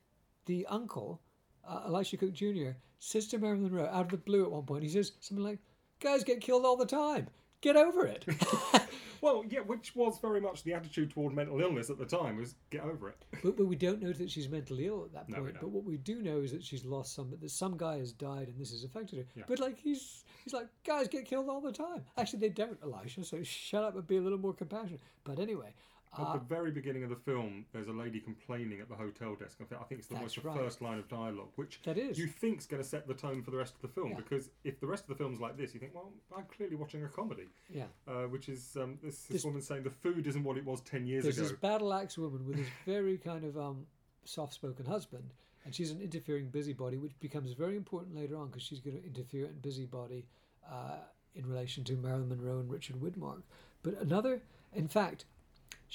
the 0.46 0.66
uncle, 0.70 1.20
uh, 1.68 1.82
Elisha 1.86 2.16
Cook 2.16 2.32
Jr., 2.32 2.70
says 2.98 3.26
to 3.28 3.38
Marilyn 3.38 3.64
Monroe 3.64 3.86
out 3.92 4.06
of 4.06 4.08
the 4.10 4.16
blue 4.16 4.44
at 4.44 4.50
one 4.50 4.62
point, 4.64 4.82
he 4.84 4.88
says 4.88 5.12
something 5.20 5.44
like, 5.44 5.58
Guys 6.00 6.24
get 6.24 6.40
killed 6.40 6.64
all 6.64 6.76
the 6.78 6.86
time. 6.86 7.26
Get 7.60 7.76
over 7.76 8.06
it. 8.06 8.24
Well, 9.24 9.42
yeah, 9.48 9.60
which 9.60 9.96
was 9.96 10.18
very 10.20 10.38
much 10.40 10.64
the 10.64 10.74
attitude 10.74 11.10
toward 11.10 11.32
mental 11.34 11.58
illness 11.58 11.88
at 11.88 11.96
the 11.98 12.04
time 12.04 12.36
was 12.36 12.56
get 12.68 12.82
over 12.82 13.08
it. 13.08 13.24
But, 13.42 13.56
but 13.56 13.64
we 13.66 13.74
don't 13.74 14.02
know 14.02 14.12
that 14.12 14.30
she's 14.30 14.50
mentally 14.50 14.86
ill 14.86 15.04
at 15.06 15.12
that 15.14 15.28
No, 15.30 15.42
point. 15.42 15.56
but 15.62 15.70
what 15.70 15.82
we 15.84 15.96
do 15.96 16.20
know 16.20 16.40
is 16.40 16.52
that 16.52 16.62
she's 16.62 16.84
lost 16.84 17.14
some. 17.14 17.30
That 17.40 17.50
some 17.50 17.78
guy 17.78 17.96
has 17.98 18.12
died, 18.12 18.48
and 18.48 18.60
this 18.60 18.70
has 18.72 18.84
affected 18.84 19.18
her. 19.20 19.26
Yeah. 19.34 19.44
But 19.48 19.60
like 19.60 19.78
he's 19.78 20.24
he's 20.44 20.52
like 20.52 20.68
guys 20.86 21.08
get 21.08 21.24
killed 21.24 21.48
all 21.48 21.62
the 21.62 21.72
time. 21.72 22.04
Actually, 22.18 22.40
they 22.40 22.48
don't, 22.50 22.78
Elisha. 22.82 23.24
So 23.24 23.42
shut 23.42 23.82
up 23.82 23.94
and 23.94 24.06
be 24.06 24.18
a 24.18 24.20
little 24.20 24.38
more 24.38 24.52
compassionate. 24.52 25.00
But 25.24 25.38
anyway, 25.38 25.72
At 26.18 26.32
the 26.32 26.38
very 26.38 26.70
beginning 26.70 27.02
of 27.04 27.10
the 27.10 27.16
film, 27.16 27.64
there's 27.72 27.88
a 27.88 27.92
lady 27.92 28.20
complaining 28.20 28.80
at 28.80 28.88
the 28.88 28.94
hotel 28.94 29.34
desk. 29.34 29.58
I 29.60 29.64
think 29.84 29.98
it's 29.98 30.06
the, 30.08 30.14
That's 30.14 30.20
almost 30.20 30.42
the 30.42 30.48
right. 30.48 30.58
first 30.58 30.82
line 30.82 30.98
of 30.98 31.08
dialogue, 31.08 31.48
which 31.56 31.80
That 31.84 31.98
is. 31.98 32.18
you 32.18 32.26
think's 32.26 32.66
going 32.66 32.82
to 32.82 32.88
set 32.88 33.06
the 33.08 33.14
tone 33.14 33.42
for 33.42 33.50
the 33.50 33.56
rest 33.56 33.74
of 33.74 33.82
the 33.82 33.88
film. 33.88 34.10
Yeah. 34.10 34.16
Because 34.16 34.50
if 34.64 34.78
the 34.80 34.86
rest 34.86 35.04
of 35.04 35.08
the 35.08 35.14
film's 35.16 35.40
like 35.40 35.56
this, 35.56 35.74
you 35.74 35.80
think, 35.80 35.94
well, 35.94 36.12
I'm 36.36 36.44
clearly 36.56 36.76
watching 36.76 37.04
a 37.04 37.08
comedy. 37.08 37.48
yeah. 37.68 37.84
Uh, 38.06 38.22
which 38.24 38.48
is 38.48 38.76
um, 38.80 38.98
this, 39.02 39.16
this 39.22 39.28
This- 39.28 39.44
woman 39.44 39.60
saying 39.62 39.82
the 39.82 39.90
food 39.90 40.26
isn't 40.26 40.44
what 40.44 40.56
it 40.56 40.64
was 40.64 40.80
ten 40.82 41.06
years 41.06 41.24
There's 41.24 41.38
ago. 41.38 41.48
this 41.48 41.56
battle 41.58 41.92
axe 41.92 42.16
woman 42.18 42.46
with 42.46 42.56
this 42.56 42.68
very 42.86 43.18
kind 43.18 43.44
of 43.44 43.58
um, 43.58 43.86
soft-spoken 44.24 44.86
husband, 44.86 45.32
and 45.64 45.74
she's 45.74 45.90
an 45.90 46.00
interfering 46.00 46.48
busybody, 46.48 46.96
which 46.98 47.18
becomes 47.20 47.52
very 47.52 47.76
important 47.76 48.14
later 48.14 48.36
on 48.36 48.46
because 48.48 48.62
she's 48.62 48.80
going 48.80 48.96
to 48.96 49.04
interfere 49.06 49.46
in 49.46 49.54
busybody 49.60 50.26
uh, 50.70 50.96
in 51.34 51.46
relation 51.46 51.82
to 51.84 51.94
Marilyn 51.96 52.28
Monroe 52.28 52.58
and 52.60 52.70
Richard 52.70 52.96
Widmark. 52.96 53.42
But 53.82 54.00
another, 54.00 54.42
in 54.72 54.88
fact, 54.88 55.24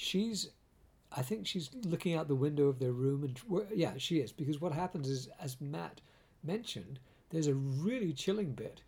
she's, 0.00 0.50
I 1.12 1.22
think 1.22 1.46
she's 1.46 1.70
looking 1.84 2.14
out 2.14 2.26
the 2.28 2.34
window 2.34 2.68
of 2.68 2.78
their 2.78 2.92
room, 2.92 3.22
and 3.24 3.66
yeah, 3.74 3.92
she 3.98 4.18
is 4.18 4.32
because 4.32 4.60
what 4.60 4.72
happens 4.72 5.08
is, 5.08 5.28
as 5.40 5.60
Matt 5.60 6.00
mentioned, 6.42 6.98
there's 7.28 7.48
a 7.48 7.54
really 7.54 8.12
chilling 8.12 8.52
bit 8.52 8.80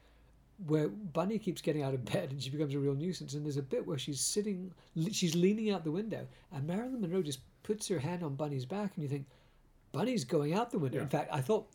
where 0.67 0.89
Bunny 0.89 1.39
keeps 1.39 1.61
getting 1.61 1.83
out 1.83 1.95
of 1.95 2.05
bed 2.13 2.31
and 2.31 2.43
she 2.43 2.51
becomes 2.51 2.75
a 2.75 2.79
real 2.79 2.95
nuisance. 2.95 3.35
And 3.35 3.45
there's 3.45 3.57
a 3.57 3.63
bit 3.63 3.87
where 3.87 3.99
she's 3.99 4.21
sitting, 4.21 4.73
she's 5.11 5.35
leaning 5.35 5.71
out 5.71 5.85
the 5.85 5.91
window, 5.91 6.27
and 6.53 6.67
Marilyn 6.67 7.01
Monroe 7.01 7.23
just 7.23 7.41
puts 7.63 7.87
her 7.89 7.99
hand 7.99 8.23
on 8.23 8.35
Bunny's 8.35 8.65
back, 8.65 8.93
and 8.95 9.03
you 9.03 9.09
think, 9.09 9.27
Bunny's 9.93 10.25
going 10.25 10.55
out 10.55 10.71
the 10.71 10.79
window. 10.79 11.01
In 11.01 11.09
fact, 11.09 11.29
I 11.33 11.41
thought, 11.43 11.67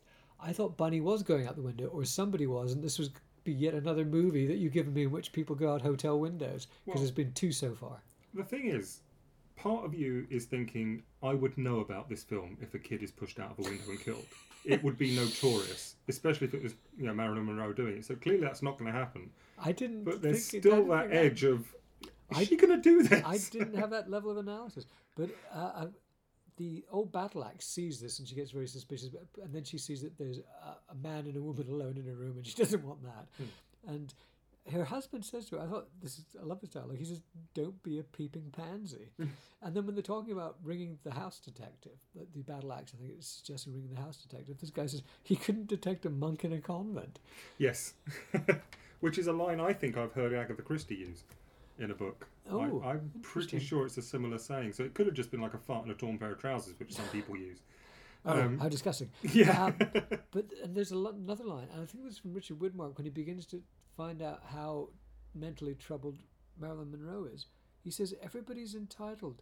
I 0.42 0.52
thought 0.52 0.78
Bunny 0.78 1.02
was 1.02 1.22
going 1.22 1.48
out 1.48 1.56
the 1.56 1.62
window, 1.62 1.86
or 1.88 2.04
somebody 2.06 2.48
was, 2.48 2.74
and 2.74 2.84
this 2.84 2.98
was 2.98 3.12
be 3.44 3.54
yet 3.54 3.76
another 3.76 4.04
movie 4.04 4.48
that 4.48 4.58
you've 4.58 4.74
given 4.74 4.94
me 4.94 5.04
in 5.04 5.12
which 5.12 5.32
people 5.32 5.56
go 5.56 5.72
out 5.74 5.82
hotel 5.82 6.20
windows 6.20 6.66
because 6.66 6.86
Well- 6.88 6.98
there's 6.98 7.12
been 7.12 7.32
two 7.34 7.52
so 7.52 7.74
far. 7.76 8.02
The 8.34 8.44
thing 8.44 8.66
is, 8.66 9.02
part 9.58 9.84
of 9.86 9.94
you 9.94 10.26
is 10.30 10.46
thinking, 10.46 11.04
I 11.22 11.34
would 11.34 11.58
know 11.58 11.80
about 11.82 12.08
this 12.10 12.24
film 12.24 12.58
if 12.62 12.74
a 12.74 12.80
kid 12.80 13.04
is 13.04 13.12
pushed 13.12 13.40
out 13.40 13.52
of 13.52 13.60
a 13.60 13.70
window 13.70 13.84
and 13.90 14.00
killed. 14.00 14.26
It 14.64 14.84
would 14.84 14.98
be 14.98 15.16
notorious, 15.16 15.96
especially 16.08 16.48
if 16.48 16.54
it 16.54 16.64
was 16.64 16.76
you 16.98 17.06
know 17.08 17.14
Marilyn 17.14 17.46
Monroe 17.46 17.74
doing 17.74 17.98
it. 17.98 18.06
So 18.06 18.16
clearly 18.16 18.42
that's 18.42 18.62
not 18.64 18.78
going 18.78 18.92
to 18.92 18.98
happen. 18.98 19.30
I 19.58 19.72
didn't. 19.72 20.04
But 20.04 20.22
there's 20.22 20.46
still 20.46 20.86
that 20.88 21.12
edge 21.12 21.44
of, 21.44 21.62
is 22.32 22.38
I- 22.38 22.44
she 22.46 22.56
going 22.58 22.76
to 22.76 22.82
do 22.82 23.04
this? 23.04 23.24
I 23.26 23.38
didn't 23.52 23.76
have 23.76 23.90
that 23.92 24.10
level 24.10 24.32
of 24.32 24.38
analysis. 24.38 24.86
But 25.16 25.30
uh, 25.54 25.58
I, 25.76 25.88
the 26.58 26.84
old 26.92 27.12
battle 27.12 27.44
axe 27.46 27.66
sees 27.66 28.00
this 28.02 28.20
and 28.20 28.28
she 28.28 28.36
gets 28.36 28.52
very 28.52 28.68
suspicious. 28.68 29.10
but- 29.10 29.26
And 29.44 29.54
then 29.54 29.64
she 29.64 29.78
sees 29.78 30.02
that 30.02 30.18
there's 30.18 30.40
a, 30.40 30.92
a 30.92 30.96
man 30.96 31.26
and 31.28 31.36
a 31.38 31.42
woman 31.42 31.68
alone 31.70 31.98
in 31.98 32.08
a 32.12 32.14
room 32.16 32.36
and 32.38 32.46
she 32.46 32.56
doesn't 32.64 32.84
want 32.84 33.02
that. 33.04 33.28
And 33.88 34.14
her 34.72 34.84
husband 34.86 35.24
says 35.26 35.46
to 35.46 35.58
her, 35.58 35.64
I 35.64 35.68
thought 35.68 35.88
this 36.02 36.20
is, 36.20 36.26
I 36.40 36.44
love 36.46 36.60
this 36.62 36.70
dialogue. 36.72 36.98
He 36.98 37.06
says, 37.06 37.22
Don't 37.54 37.82
be 37.84 38.00
a 38.00 38.04
peeping 38.04 38.52
pansy. 38.52 39.10
and 39.62 39.76
then 39.76 39.86
when 39.86 39.96
they're 39.96 40.02
talking 40.02 40.34
about 40.34 40.58
ringing 40.64 40.98
the 41.04 41.12
house 41.12 41.40
detective, 41.40 41.98
the, 42.16 42.28
the 42.36 42.44
battle 42.44 42.74
axe, 42.74 42.94
I 42.96 42.98
think 43.00 43.12
it's 43.18 43.28
suggesting 43.28 43.74
ringing 43.74 43.94
the 43.94 44.02
house 44.02 44.18
detective, 44.18 44.60
this 44.60 44.70
guy 44.70 44.86
says 44.86 45.04
he 45.24 45.36
couldn't 45.36 45.68
detect 45.68 46.06
a 46.06 46.10
monk 46.10 46.44
in 46.44 46.54
a 46.54 46.60
convent. 46.60 47.20
Yes, 47.58 47.94
which 49.00 49.18
is 49.18 49.28
a 49.28 49.34
line 49.34 49.60
I 49.60 49.74
think 49.74 49.98
I've 49.98 50.14
heard 50.14 50.34
Agatha 50.34 50.62
Christie 50.62 50.96
use 50.96 51.24
in 51.80 51.92
a 51.92 51.96
book. 51.96 52.28
Oh, 52.50 52.82
I, 52.84 52.92
I'm 52.92 53.12
pretty 53.22 53.60
sure 53.60 53.86
it's 53.86 53.98
a 53.98 54.02
similar 54.02 54.38
saying. 54.38 54.74
So 54.74 54.84
it 54.84 54.94
could 54.94 55.06
have 55.06 55.16
just 55.16 55.32
been 55.32 55.42
like 55.42 55.54
a 55.54 55.60
fart 55.60 55.86
in 55.86 55.92
a 55.92 55.96
torn 55.96 56.18
pair 56.18 56.32
of 56.32 56.40
trousers, 56.40 56.74
which 56.80 56.94
some 56.94 57.06
people 57.12 57.38
use. 57.38 57.60
Oh, 58.26 58.42
Um, 58.42 58.58
how 58.58 58.68
disgusting. 58.68 59.10
Yeah. 59.22 59.66
Um, 59.66 59.76
but 60.32 60.46
and 60.64 60.76
there's 60.76 60.92
a 60.92 60.98
lo- 60.98 61.14
another 61.16 61.44
line, 61.44 61.68
and 61.72 61.82
I 61.82 61.86
think 61.86 62.04
it 62.04 62.08
was 62.08 62.18
from 62.18 62.34
Richard 62.34 62.60
Widmark 62.60 62.98
when 62.98 63.06
he 63.06 63.10
begins 63.12 63.46
to 63.48 63.62
find 63.98 64.22
out 64.22 64.42
how 64.54 64.90
mentally 65.36 65.76
troubled 65.76 66.18
Marilyn 66.60 66.92
Monroe 66.92 67.26
is. 67.34 67.48
He 67.84 67.92
says 67.92 68.14
everybody's 68.22 68.76
entitled 68.76 69.42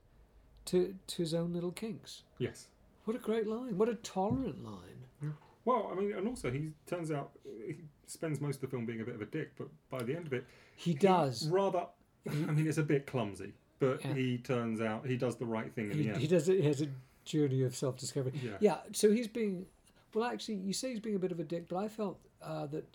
to 0.66 0.96
to 1.08 1.18
his 1.22 1.34
own 1.34 1.54
little 1.54 1.72
kinks. 1.72 2.24
Yes. 2.40 2.68
What 3.04 3.16
a 3.16 3.20
great 3.20 3.46
line! 3.48 3.78
What 3.78 3.90
a 3.90 3.96
tolerant 3.96 4.64
line. 4.64 5.34
Well, 5.66 5.90
I 5.92 5.96
mean, 6.00 6.14
and 6.14 6.28
also 6.28 6.52
he 6.52 6.70
turns 6.86 7.12
out 7.12 7.32
he 7.68 7.78
spends 8.06 8.40
most 8.40 8.56
of 8.58 8.62
the 8.62 8.68
film 8.68 8.86
being 8.86 9.02
a 9.02 9.04
bit 9.04 9.16
of 9.16 9.22
a 9.22 9.26
dick, 9.26 9.52
but 9.58 9.68
by 9.90 10.04
the 10.04 10.16
end 10.16 10.28
of 10.28 10.34
it, 10.34 10.46
He 10.76 10.94
does. 10.94 11.48
rather. 11.50 11.88
I 12.30 12.34
mean, 12.52 12.68
it's 12.68 12.78
a 12.78 12.84
bit 12.84 13.08
clumsy, 13.08 13.54
but 13.80 14.04
Yeah. 14.06 14.14
he 14.14 14.38
turns 14.38 14.80
out 14.82 15.08
he 15.08 15.18
does 15.18 15.38
the 15.38 15.46
right 15.46 15.74
thing 15.74 15.90
in 15.92 15.98
He, 15.98 16.04
the 16.04 16.10
end. 16.10 16.18
he 16.22 16.28
does 16.28 16.50
it. 16.50 16.60
He 16.62 16.68
has 16.68 16.82
a 16.82 16.88
journey 17.26 17.64
of 17.64 17.76
self 17.76 17.98
discovery. 17.98 18.34
Yeah. 18.44 18.58
Yeah. 18.60 18.78
So 18.92 19.12
he's 19.12 19.28
being. 19.28 19.66
Well, 20.14 20.24
actually, 20.26 20.56
you 20.56 20.72
say 20.74 20.92
he's 20.92 21.00
being 21.00 21.16
a 21.16 21.20
bit 21.20 21.32
of 21.32 21.40
a 21.40 21.44
dick, 21.44 21.68
but 21.68 21.78
I 21.78 21.88
felt 21.88 22.20
uh, 22.44 22.68
that 22.68 22.86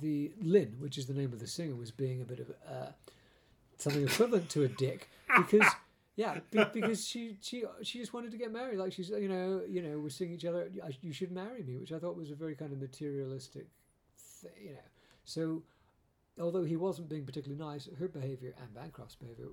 the 0.00 0.32
Lynn, 0.40 0.76
which 0.78 0.98
is 0.98 1.06
the 1.06 1.14
name 1.14 1.32
of 1.32 1.38
the 1.40 1.46
singer, 1.46 1.74
was 1.74 1.90
being 1.90 2.20
a 2.20 2.24
bit 2.24 2.40
of 2.40 2.50
uh, 2.68 2.90
something 3.78 4.02
equivalent 4.02 4.48
to 4.50 4.64
a 4.64 4.68
dick 4.68 5.08
because. 5.36 5.66
Yeah, 6.16 6.40
be- 6.50 6.64
because 6.74 7.06
she 7.06 7.38
she 7.40 7.64
she 7.82 7.98
just 7.98 8.12
wanted 8.12 8.32
to 8.32 8.36
get 8.36 8.52
married. 8.52 8.78
Like 8.78 8.92
she's 8.92 9.08
you 9.08 9.28
know 9.28 9.62
you 9.66 9.80
know 9.80 9.98
we're 9.98 10.10
seeing 10.10 10.32
each 10.32 10.44
other. 10.44 10.68
You 11.00 11.12
should 11.14 11.30
marry 11.32 11.62
me, 11.62 11.78
which 11.78 11.92
I 11.92 11.98
thought 11.98 12.14
was 12.14 12.30
a 12.30 12.34
very 12.34 12.54
kind 12.54 12.72
of 12.72 12.80
materialistic, 12.80 13.68
th- 14.42 14.52
you 14.62 14.72
know. 14.72 14.80
So, 15.24 15.62
although 16.38 16.64
he 16.64 16.76
wasn't 16.76 17.08
being 17.08 17.24
particularly 17.24 17.62
nice, 17.64 17.88
her 17.98 18.08
behaviour 18.08 18.52
and 18.60 18.74
Bancroft's 18.74 19.14
behaviour 19.14 19.46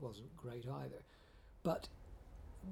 wasn't 0.00 0.34
great 0.36 0.64
either. 0.66 1.04
But 1.62 1.86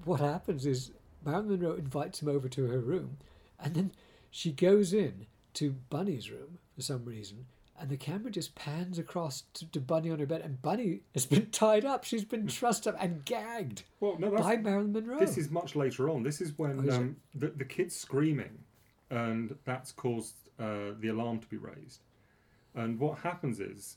what 0.05 0.19
happens 0.21 0.67
is 0.67 0.91
Marilyn 1.25 1.61
Monroe 1.61 1.75
invites 1.77 2.21
him 2.21 2.29
over 2.29 2.49
to 2.49 2.67
her 2.67 2.81
room, 2.81 3.19
and 3.61 3.75
then 3.75 3.93
she 4.33 4.51
goes 4.51 4.93
in 4.93 5.27
to 5.59 5.73
Bunny's 5.91 6.31
room 6.31 6.59
for 6.75 6.83
some 6.83 7.05
reason, 7.05 7.47
and 7.81 7.89
the 7.91 7.97
camera 7.97 8.31
just 8.31 8.55
pans 8.55 8.99
across 8.99 9.43
to, 9.55 9.71
to 9.71 9.81
Bunny 9.81 10.11
on 10.11 10.19
her 10.19 10.27
bed, 10.27 10.43
and 10.43 10.61
Bunny 10.63 11.01
has 11.15 11.27
been 11.27 11.47
tied 11.53 11.85
up. 11.85 12.05
She's 12.05 12.25
been 12.25 12.47
trussed 12.47 12.87
up 12.87 12.97
and 12.99 13.25
gagged 13.25 13.85
well, 14.01 14.17
no, 14.19 14.31
by 14.31 14.57
Marilyn 14.57 14.93
Monroe. 14.93 15.19
this 15.19 15.39
is 15.39 15.51
much 15.51 15.77
later 15.77 16.11
on. 16.11 16.23
This 16.23 16.41
is 16.41 16.59
when 16.59 16.81
Oh, 16.81 16.89
is 16.89 16.97
um, 16.97 17.17
the 17.35 17.49
the 17.49 17.65
kid's 17.65 17.95
screaming, 17.97 18.59
and 19.11 19.55
that's 19.65 19.93
caused 19.93 20.35
uh, 20.59 20.93
the 20.99 21.09
alarm 21.09 21.39
to 21.41 21.47
be 21.47 21.57
raised. 21.57 22.01
And 22.75 22.99
what 23.01 23.19
happens 23.19 23.59
is, 23.61 23.97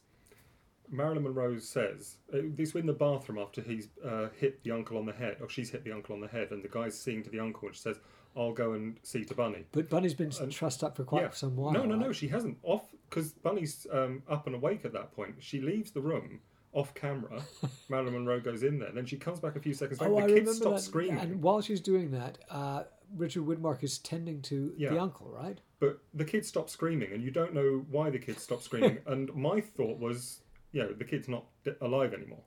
Marilyn 0.90 1.24
Monroe 1.24 1.60
says 1.60 2.18
uh, 2.34 2.40
this 2.56 2.74
in 2.76 2.86
the 2.86 2.94
bathroom 2.94 3.38
after 3.40 3.62
he's 3.62 3.90
uh, 4.06 4.28
hit 4.38 4.64
the 4.64 4.72
uncle 4.72 4.98
on 4.98 5.06
the 5.06 5.14
head, 5.14 5.38
or 5.42 5.50
she's 5.50 5.70
hit 5.70 5.84
the 5.84 5.92
uncle 5.92 6.14
on 6.16 6.22
the 6.22 6.28
head, 6.28 6.52
and 6.52 6.64
the 6.64 6.68
guy's 6.70 6.98
seeing 7.00 7.24
to 7.24 7.30
the 7.30 7.40
uncle, 7.40 7.68
and 7.68 7.76
she 7.76 7.82
says, 7.82 8.00
"I'll 8.36 8.54
go 8.54 8.74
and 8.74 8.98
see 9.04 9.24
to 9.26 9.34
Bunny." 9.36 9.66
but 9.72 9.90
Bunny's 9.90 10.14
been 10.14 10.32
trussed 10.50 10.84
up 10.84 10.96
for 10.96 11.04
quite 11.04 11.34
some 11.36 11.56
while. 11.56 11.72
No, 11.74 11.84
no, 11.86 11.96
no. 11.96 12.12
She 12.12 12.28
hasn't. 12.28 12.58
Off 12.64 12.84
because 13.10 13.32
Bunny's 13.34 13.88
um, 13.92 14.24
up 14.30 14.48
and 14.48 14.56
awake 14.56 14.86
at 14.86 14.94
that 14.94 15.12
point. 15.14 15.36
She 15.40 15.60
leaves 15.62 15.92
the 15.92 16.02
room 16.02 16.40
off 16.74 16.94
camera. 16.94 17.42
Marilyn 17.90 18.14
Monroe 18.14 18.40
goes 18.40 18.64
in 18.64 18.80
there. 18.80 18.92
Then 18.94 19.06
she 19.06 19.18
comes 19.18 19.40
back 19.42 19.56
a 19.58 19.60
few 19.60 19.74
seconds 19.74 20.00
later. 20.00 20.14
Oh, 20.14 20.20
I 20.20 20.28
the 20.28 20.34
kids 20.36 20.56
stop 20.56 20.76
that. 20.76 20.82
screaming, 20.82 21.20
And 21.20 21.42
while 21.42 21.60
she's 21.62 21.82
doing 21.82 22.12
that, 22.12 22.38
uh, 22.50 22.84
Richard 23.18 23.44
Widmark 23.46 23.84
is 23.84 23.98
tending 24.00 24.42
to 24.44 24.74
Yeah. 24.78 24.92
the 24.92 25.00
uncle, 25.00 25.28
right? 25.30 25.60
but 25.80 26.00
the 26.14 26.24
kids 26.24 26.48
stop 26.48 26.70
screaming, 26.70 27.12
and 27.12 27.22
you 27.24 27.32
don't 27.32 27.54
know 27.56 27.84
why 27.90 28.10
the 28.12 28.20
kids 28.20 28.42
stop 28.44 28.62
screaming. 28.62 29.00
and 29.08 29.34
my 29.36 29.60
thought 29.60 29.98
was, 30.00 30.42
you 30.72 30.82
know, 30.84 30.94
the 30.94 31.04
kid's 31.04 31.28
not 31.28 31.44
d- 31.66 31.72
alive 31.82 32.14
anymore. 32.14 32.44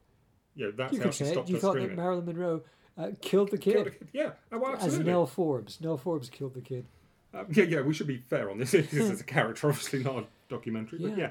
You 0.55 0.67
know, 0.67 0.71
that's 0.71 0.93
You 0.95 1.03
how 1.03 1.11
she 1.11 1.25
it. 1.25 1.33
stopped 1.33 1.49
You 1.51 1.59
thought 1.59 1.75
that. 1.75 1.95
Marilyn 1.97 2.25
Monroe 2.27 2.63
uh, 2.99 3.11
killed 3.21 3.51
the 3.51 3.59
Killed 3.59 3.85
kid, 3.87 3.95
the 3.95 3.99
kid. 3.99 4.09
Yeah, 4.13 4.31
oh, 4.53 4.59
well, 4.59 4.75
as 4.77 4.85
absolutely. 4.85 5.13
Nell 5.13 5.27
Forbes. 5.27 5.81
Nell 5.81 5.97
Forbes 5.97 6.29
killed 6.31 6.55
the 6.55 6.61
kid. 6.61 6.87
Um, 7.33 7.47
yeah, 7.51 7.65
yeah, 7.65 7.81
we 7.81 7.93
should 7.95 8.07
be 8.07 8.19
fair 8.19 8.51
on 8.51 8.59
this. 8.59 8.71
this 8.73 8.93
is 8.93 9.21
a 9.21 9.25
character, 9.25 9.69
obviously 9.69 10.03
not 10.05 10.17
a 10.19 10.25
documentary, 10.49 10.99
but 11.01 11.17
Yeah. 11.19 11.31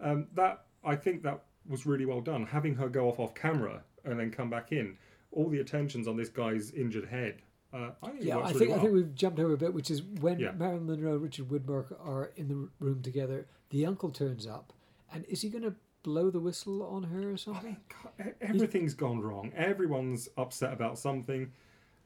yeah, 0.00 0.08
um, 0.10 0.26
that 0.34 0.64
I 0.84 0.96
think 0.96 1.22
that 1.24 1.42
was 1.68 1.86
really 1.86 2.06
well 2.06 2.20
done. 2.20 2.46
Having 2.46 2.76
her 2.76 2.88
go 2.88 3.08
off 3.08 3.18
off 3.18 3.34
camera 3.34 3.82
and 4.04 4.18
then 4.18 4.30
come 4.30 4.48
back 4.48 4.72
in, 4.72 4.96
all 5.32 5.48
the 5.48 5.60
attention's 5.60 6.06
on 6.08 6.16
this 6.16 6.28
guy's 6.28 6.70
injured 6.72 7.08
head. 7.08 7.36
Uh, 7.72 7.90
I 8.02 8.08
think 8.10 8.24
Yeah, 8.24 8.38
I 8.38 8.48
really 8.48 8.58
think 8.58 8.70
I 8.72 8.78
think 8.80 8.92
we've 8.92 9.14
jumped 9.14 9.38
over 9.38 9.52
a 9.54 9.56
bit, 9.56 9.74
which 9.74 9.90
is 9.90 10.02
when 10.02 10.38
Yeah. 10.40 10.52
Marilyn 10.52 10.86
Monroe 10.86 11.12
and 11.14 11.22
Richard 11.22 11.48
Widmark 11.48 11.92
are 12.04 12.30
in 12.36 12.48
the 12.48 12.68
room 12.84 13.02
together. 13.02 13.46
The 13.70 13.86
uncle 13.86 14.10
turns 14.10 14.46
up, 14.46 14.72
and 15.12 15.24
is 15.26 15.42
he 15.42 15.48
going 15.48 15.62
to 15.64 15.74
blow 16.02 16.30
the 16.30 16.40
whistle 16.40 16.82
on 16.82 17.02
her 17.04 17.30
or 17.32 17.36
something? 17.36 17.76
E- 18.20 18.24
Everything's 18.40 18.94
gone 18.94 19.20
wrong. 19.20 19.52
Everyone's 19.56 20.28
upset 20.36 20.72
about 20.72 20.98
something. 20.98 21.52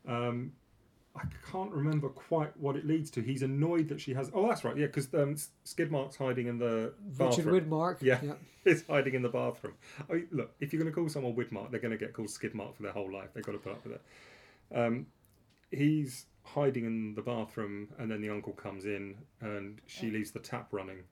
Um, 0.06 0.52
I 1.16 1.22
can't 1.50 1.70
remember 1.70 2.08
quite 2.08 2.56
what 2.56 2.74
it 2.76 2.86
leads 2.86 3.08
to. 3.12 3.20
He's 3.22 3.42
annoyed 3.42 3.88
that 3.88 4.00
she 4.00 4.14
has. 4.14 4.30
Oh, 4.34 4.48
that's 4.48 4.64
right. 4.64 4.76
Yeah, 4.76 4.86
because 4.86 5.06
um, 5.14 5.36
Skidmark's 5.64 6.16
hiding 6.16 6.48
in 6.48 6.58
the 6.58 6.92
bathroom. 7.18 7.48
Richard. 7.54 7.68
Widmark. 7.70 7.96
Yeah, 8.02 8.18
yeah. 8.22 8.32
is 8.64 8.84
hiding 8.88 9.14
in 9.14 9.22
the 9.22 9.28
bathroom. 9.28 9.74
I 10.10 10.14
mean, 10.14 10.28
look, 10.32 10.52
if 10.60 10.72
you're 10.72 10.82
going 10.82 10.92
to 10.92 10.94
call 10.98 11.08
someone 11.08 11.34
Widmark, 11.34 11.70
they're 11.70 11.78
going 11.80 11.96
to 11.96 11.98
get 11.98 12.12
called 12.14 12.28
Skidmark 12.28 12.74
for 12.74 12.82
their 12.82 12.92
whole 12.92 13.12
life. 13.12 13.28
They've 13.32 13.44
got 13.44 13.52
to 13.52 13.58
put 13.58 13.72
up 13.72 13.84
with 13.84 13.94
it. 13.94 14.02
Um, 14.76 15.06
he's 15.70 16.26
hiding 16.42 16.84
in 16.84 17.14
the 17.14 17.22
bathroom, 17.22 17.88
and 17.98 18.10
then 18.10 18.20
the 18.20 18.30
uncle 18.30 18.52
comes 18.52 18.84
in, 18.84 19.14
and 19.40 19.80
she 19.86 20.10
leaves 20.10 20.32
the 20.32 20.40
tap 20.40 20.68
running, 20.72 21.04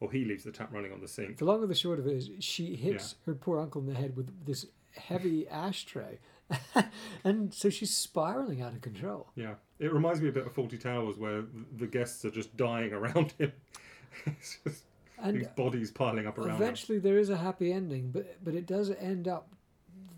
or 0.00 0.10
he 0.10 0.24
leaves 0.24 0.44
the 0.44 0.52
tap 0.52 0.72
running 0.72 0.92
on 0.92 1.00
the 1.00 1.08
sink. 1.08 1.38
The 1.38 1.44
long 1.44 1.60
and 1.62 1.70
the 1.70 1.74
short 1.74 1.98
of 1.98 2.06
it 2.06 2.12
is, 2.14 2.30
she 2.40 2.76
hits 2.76 3.16
her 3.26 3.34
poor 3.34 3.58
uncle 3.60 3.80
in 3.80 3.86
the 3.86 3.94
head 3.94 4.16
with 4.16 4.44
this 4.46 4.66
heavy 4.96 5.46
ashtray, 5.50 6.18
and 7.24 7.52
so 7.52 7.68
she's 7.68 7.94
spiraling 7.94 8.62
out 8.62 8.72
of 8.72 8.80
control. 8.80 9.28
Yeah, 9.34 9.54
it 9.78 9.92
reminds 9.92 10.20
me 10.20 10.28
a 10.28 10.32
bit 10.32 10.46
of 10.46 10.54
Fawlty 10.54 10.80
Towers, 10.80 11.18
where 11.18 11.44
the 11.76 11.86
guests 11.86 12.24
are 12.24 12.30
just 12.30 12.56
dying 12.56 12.92
around 12.92 13.32
him. 13.38 13.52
it's 14.26 14.58
just 14.64 14.84
And 15.22 15.36
these 15.40 15.48
bodies 15.48 15.90
piling 15.90 16.26
up 16.26 16.38
around 16.38 16.50
him. 16.50 16.54
Eventually, 16.56 16.98
there 16.98 17.18
is 17.18 17.28
a 17.30 17.36
happy 17.36 17.72
ending, 17.72 18.10
but 18.10 18.42
but 18.44 18.54
it 18.54 18.66
does 18.66 18.90
end 18.90 19.28
up. 19.28 19.48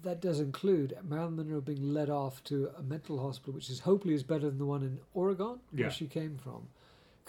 That 0.02 0.22
does 0.22 0.40
include 0.40 0.96
Marilyn 1.06 1.36
Monroe 1.36 1.60
being 1.60 1.92
led 1.92 2.08
off 2.08 2.42
to 2.44 2.70
a 2.78 2.82
mental 2.82 3.18
hospital, 3.20 3.52
which 3.52 3.68
is 3.68 3.80
hopefully 3.80 4.14
is 4.14 4.22
better 4.22 4.48
than 4.48 4.56
the 4.56 4.64
one 4.64 4.82
in 4.82 4.98
Oregon, 5.12 5.60
Yeah. 5.74 5.86
where 5.86 5.90
she 5.90 6.06
came 6.06 6.38
from. 6.38 6.68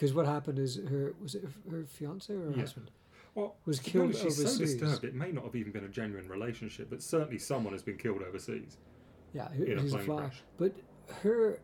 Because 0.01 0.15
what 0.15 0.25
happened 0.25 0.57
is 0.57 0.77
her 0.89 1.13
was 1.21 1.35
it 1.35 1.43
her 1.69 1.85
fiance 1.85 2.33
or 2.33 2.45
her 2.45 2.49
Yeah. 2.49 2.61
husband? 2.61 2.89
Well, 3.35 3.55
was 3.65 3.79
killed 3.79 4.05
honest, 4.05 4.23
she's 4.23 4.35
so 4.37 4.57
disturbed. 4.57 5.03
It 5.03 5.13
may 5.13 5.31
not 5.31 5.43
have 5.43 5.55
even 5.55 5.71
been 5.71 5.83
a 5.83 5.89
genuine 5.89 6.27
relationship, 6.27 6.89
but 6.89 7.03
certainly 7.03 7.37
someone 7.37 7.71
has 7.73 7.83
been 7.83 7.97
killed 7.97 8.23
overseas. 8.23 8.79
Yeah, 9.31 9.53
In 9.53 9.77
a 9.77 9.95
a 9.95 10.03
crash. 10.03 10.41
But 10.57 10.73
her 11.21 11.59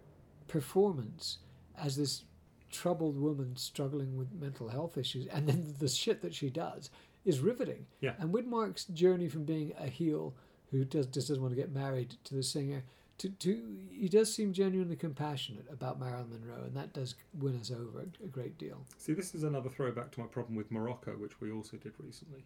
performance 0.47 1.39
as 1.75 1.95
this 1.95 2.25
troubled 2.69 3.17
woman 3.17 3.55
struggling 3.55 4.15
with 4.15 4.31
mental 4.31 4.67
health 4.69 4.99
issues, 4.99 5.25
and 5.27 5.49
then 5.49 5.73
the 5.79 5.87
shit 5.87 6.21
that 6.21 6.35
she 6.35 6.51
does, 6.51 6.91
is 7.25 7.39
riveting. 7.39 7.87
Yeah. 8.01 8.13
And 8.19 8.31
Widmark's 8.31 8.85
journey 8.85 9.29
from 9.29 9.45
being 9.45 9.73
a 9.79 9.87
heel 9.87 10.35
who 10.69 10.85
does 10.85 11.07
just 11.07 11.29
doesn't 11.29 11.41
want 11.41 11.55
to 11.55 11.59
get 11.59 11.71
married 11.71 12.11
to 12.25 12.35
the 12.35 12.43
singer 12.43 12.83
to, 13.19 13.29
to 13.29 13.63
he 13.91 14.07
does 14.07 14.33
seem 14.33 14.53
genuinely 14.53 14.95
compassionate 14.95 15.65
about 15.71 15.99
Marilyn 15.99 16.29
Monroe, 16.29 16.63
and 16.65 16.75
that 16.75 16.93
does 16.93 17.15
win 17.39 17.59
us 17.59 17.71
over 17.71 18.01
a, 18.01 18.27
great 18.27 18.57
deal. 18.57 18.85
See, 18.97 19.13
this 19.13 19.33
is 19.33 19.43
another 19.43 19.69
throwback 19.69 20.11
to 20.11 20.19
my 20.19 20.27
problem 20.27 20.55
with 20.55 20.71
Morocco, 20.71 21.11
which 21.13 21.41
we 21.41 21.51
also 21.51 21.77
did 21.77 21.93
recently, 21.99 22.43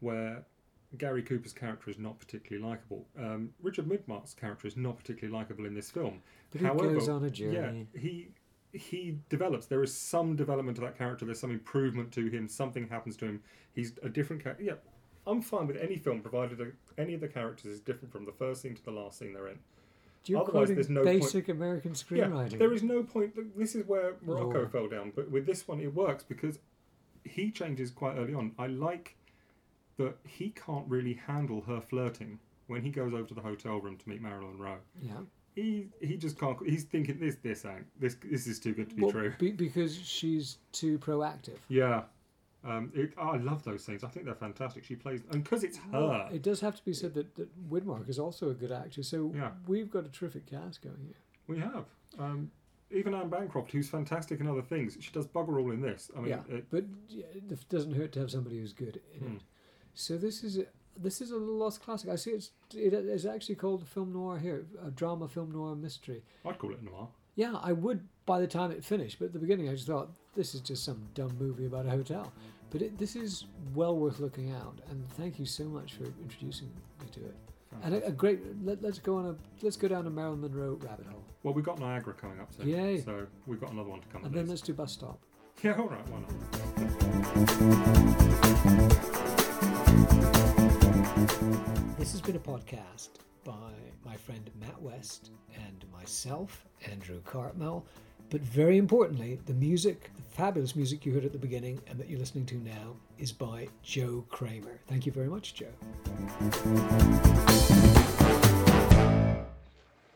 where 0.00 0.44
Gary 0.96 1.22
Cooper's 1.22 1.52
character 1.52 1.90
is 1.90 1.98
not 1.98 2.18
particularly 2.18 2.66
likable. 2.66 3.06
Um, 3.18 3.50
Richard 3.62 3.86
Midmark's 3.86 4.34
character 4.34 4.66
is 4.66 4.76
not 4.76 4.96
particularly 4.96 5.36
likable 5.36 5.66
in 5.66 5.74
this 5.74 5.90
film. 5.90 6.22
But 6.50 6.60
he 6.62 6.66
goes 6.68 7.08
on 7.08 7.24
a 7.24 7.30
journey. 7.30 7.86
Yeah, 7.94 8.00
he 8.00 8.28
he 8.72 9.18
develops. 9.28 9.66
There 9.66 9.82
is 9.82 9.96
some 9.96 10.36
development 10.36 10.76
to 10.76 10.80
that 10.82 10.98
character. 10.98 11.24
There's 11.24 11.38
some 11.38 11.52
improvement 11.52 12.12
to 12.12 12.28
him. 12.28 12.48
Something 12.48 12.88
happens 12.88 13.16
to 13.18 13.26
him. 13.26 13.42
He's 13.72 13.92
a 14.02 14.08
different 14.08 14.42
character. 14.42 14.64
Yeah, 14.64 14.74
I'm 15.26 15.42
fine 15.42 15.66
with 15.66 15.76
any 15.76 15.96
film 15.96 16.20
provided 16.20 16.72
any 16.98 17.14
of 17.14 17.20
the 17.20 17.28
characters 17.28 17.72
is 17.72 17.80
different 17.80 18.12
from 18.12 18.24
the 18.24 18.32
first 18.32 18.62
scene 18.62 18.74
to 18.74 18.84
the 18.84 18.90
last 18.90 19.18
scene 19.18 19.32
they're 19.32 19.48
in. 19.48 19.58
You're 20.26 20.40
Otherwise, 20.40 20.68
there's 20.68 20.88
no 20.88 21.02
point- 21.04 21.20
basic 21.20 21.48
American 21.48 21.94
Yeah, 22.10 22.46
there 22.48 22.72
is 22.72 22.82
no 22.82 23.02
point. 23.02 23.34
This 23.56 23.74
is 23.74 23.86
where 23.86 24.16
Morocco 24.22 24.66
fell 24.68 24.88
down, 24.88 25.12
but 25.14 25.30
with 25.30 25.46
this 25.46 25.68
one 25.68 25.80
it 25.80 25.94
works 25.94 26.24
because 26.24 26.58
he 27.24 27.50
changes 27.50 27.90
quite 27.90 28.16
early 28.16 28.34
on. 28.34 28.52
I 28.58 28.66
like 28.68 29.16
that 29.96 30.16
he 30.26 30.50
can't 30.50 30.88
really 30.88 31.14
handle 31.14 31.60
her 31.62 31.80
flirting 31.80 32.38
when 32.66 32.82
he 32.82 32.90
goes 32.90 33.12
over 33.12 33.24
to 33.24 33.34
the 33.34 33.40
hotel 33.42 33.78
room 33.80 33.96
to 33.98 34.08
meet 34.08 34.22
Marilyn 34.22 34.52
Monroe. 34.58 34.78
yeah. 35.00 35.12
He 35.54 35.88
he 36.00 36.16
just 36.16 36.36
can't. 36.36 36.58
He's 36.66 36.82
thinking 36.82 37.20
this 37.20 37.36
this 37.36 37.64
ain't 37.64 37.86
this 38.00 38.16
this 38.24 38.48
is 38.48 38.58
too 38.58 38.72
good 38.74 38.90
to 38.90 38.96
be 38.96 39.02
Well, 39.02 39.12
true. 39.12 39.32
be- 39.38 39.52
because 39.52 39.96
she's 39.96 40.58
too 40.72 40.98
proactive. 40.98 41.58
Yeah. 41.68 42.04
Um, 42.64 42.90
it, 42.94 43.12
I 43.18 43.36
love 43.36 43.62
those 43.62 43.84
scenes. 43.84 44.04
I 44.04 44.08
think 44.08 44.24
they're 44.24 44.34
fantastic. 44.34 44.84
She 44.84 44.96
plays, 44.96 45.22
and 45.30 45.44
because 45.44 45.62
it's 45.64 45.76
her, 45.92 46.28
It 46.32 46.42
does 46.42 46.60
have 46.60 46.76
to 46.76 46.84
be 46.84 46.92
said 46.94 47.12
that, 47.14 47.34
that 47.36 47.70
Widmark 47.70 48.08
is 48.08 48.18
also 48.18 48.48
a 48.50 48.54
good 48.54 48.72
actor, 48.72 49.02
so 49.02 49.32
Yeah. 49.34 49.50
we've 49.66 49.90
got 49.90 50.06
a 50.06 50.08
terrific 50.08 50.46
cast 50.46 50.80
going 50.82 51.04
here. 51.04 51.14
we 51.46 51.58
have. 51.58 51.84
Um, 52.18 52.50
even 52.90 53.14
Anne 53.14 53.28
Bancroft, 53.28 53.70
who's 53.72 53.88
fantastic 53.90 54.40
in 54.40 54.46
other 54.46 54.62
things, 54.62 54.96
she 55.00 55.10
does 55.12 55.26
bugger 55.26 55.60
all 55.60 55.70
in 55.72 55.80
this. 55.82 56.10
I 56.16 56.20
mean, 56.20 56.30
yeah, 56.30 56.42
it, 56.48 56.66
but 56.70 56.84
it 57.10 57.68
doesn't 57.68 57.92
hurt 57.94 58.12
to 58.12 58.20
have 58.20 58.30
somebody 58.30 58.58
who's 58.58 58.72
good 58.72 59.00
in 59.14 59.20
Hmm. 59.20 59.34
it. 59.36 59.42
So 59.94 60.16
this 60.16 60.42
is 60.42 60.58
a, 60.58 60.64
this 60.96 61.20
is 61.20 61.32
a 61.32 61.36
lost 61.36 61.82
classic. 61.82 62.08
I 62.08 62.16
see 62.16 62.30
it's 62.30 62.50
it 62.74 62.94
is 62.94 63.26
actually 63.26 63.56
called 63.56 63.86
film 63.86 64.12
noir 64.12 64.38
here, 64.38 64.64
a 64.82 64.90
drama 64.90 65.28
film 65.28 65.50
noir 65.52 65.74
mystery. 65.76 66.22
I'd 66.44 66.58
call 66.58 66.72
it 66.72 66.82
noir. 66.82 67.08
Yeah, 67.36 67.54
I 67.62 67.72
would 67.72 68.00
by 68.26 68.40
the 68.40 68.46
time 68.46 68.70
it 68.70 68.84
finished, 68.84 69.18
but 69.18 69.26
at 69.26 69.32
the 69.32 69.38
beginning 69.38 69.68
I 69.68 69.72
just 69.74 69.86
thought 69.86 70.10
this 70.34 70.54
is 70.54 70.60
just 70.60 70.84
some 70.84 71.02
dumb 71.14 71.36
movie 71.38 71.66
about 71.66 71.86
a 71.86 71.90
hotel. 71.90 72.32
But 72.70 72.82
it, 72.82 72.98
this 72.98 73.14
is 73.16 73.44
well 73.74 73.96
worth 73.96 74.18
looking 74.20 74.50
out, 74.52 74.80
and 74.90 75.06
thank 75.10 75.38
you 75.38 75.46
so 75.46 75.64
much 75.64 75.94
for 75.94 76.04
introducing 76.22 76.68
me 77.00 77.06
to 77.12 77.20
it. 77.20 77.34
And 77.82 77.94
a, 77.94 78.06
a 78.06 78.12
great 78.12 78.40
let, 78.64 78.82
let's 78.82 78.98
go 78.98 79.16
on 79.16 79.26
a 79.26 79.34
let's 79.62 79.76
go 79.76 79.88
down 79.88 80.06
a 80.06 80.10
Marilyn 80.10 80.40
Monroe 80.40 80.78
rabbit 80.82 81.06
hole, 81.06 81.24
Well, 81.42 81.54
we've 81.54 81.64
got 81.64 81.78
Niagara 81.80 82.14
coming 82.14 82.40
up 82.40 82.52
soon. 82.52 82.68
Yay. 82.68 83.00
So 83.00 83.26
we've 83.46 83.60
got 83.60 83.72
another 83.72 83.90
one 83.90 84.00
to 84.00 84.06
come. 84.08 84.24
and 84.24 84.32
then 84.32 84.42
least. 84.42 84.50
let's 84.50 84.62
do 84.62 84.74
bus 84.74 84.92
stop. 84.92 85.18
Yeah, 85.62 85.74
all 85.78 85.86
right, 85.88 86.02
why 86.10 86.18
not? 86.20 87.44
This 91.98 92.10
has 92.12 92.20
been 92.20 92.34
a 92.36 92.40
podcast 92.40 93.10
by 93.44 93.72
my 94.04 94.16
friend 94.16 94.50
Matt 94.60 94.80
West 94.80 95.30
and 95.54 95.84
myself, 95.92 96.64
Andrew 96.90 97.20
Cartmel. 97.24 97.84
But 98.30 98.40
very 98.40 98.78
importantly, 98.78 99.38
the 99.46 99.52
music, 99.52 100.10
the 100.16 100.22
fabulous 100.22 100.74
music 100.74 101.04
you 101.04 101.12
heard 101.12 101.24
at 101.24 101.32
the 101.32 101.38
beginning 101.38 101.80
and 101.86 101.98
that 101.98 102.08
you're 102.08 102.18
listening 102.18 102.46
to 102.46 102.56
now, 102.56 102.96
is 103.18 103.32
by 103.32 103.68
Joe 103.82 104.24
Kramer. 104.30 104.80
Thank 104.88 105.04
you 105.04 105.12
very 105.12 105.28
much, 105.28 105.54
Joe. 105.54 105.66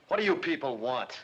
What 0.08 0.18
do 0.18 0.24
you 0.24 0.34
people 0.34 0.78
want? 0.78 1.20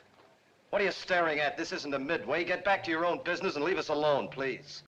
What 0.70 0.82
are 0.82 0.84
you 0.84 0.92
staring 0.92 1.38
at? 1.40 1.56
This 1.56 1.72
isn't 1.72 1.94
a 1.94 1.98
midway. 1.98 2.44
Get 2.44 2.64
back 2.64 2.84
to 2.84 2.90
your 2.90 3.06
own 3.06 3.20
business 3.24 3.56
and 3.56 3.64
leave 3.64 3.78
us 3.78 3.88
alone, 3.88 4.28
please. 4.28 4.82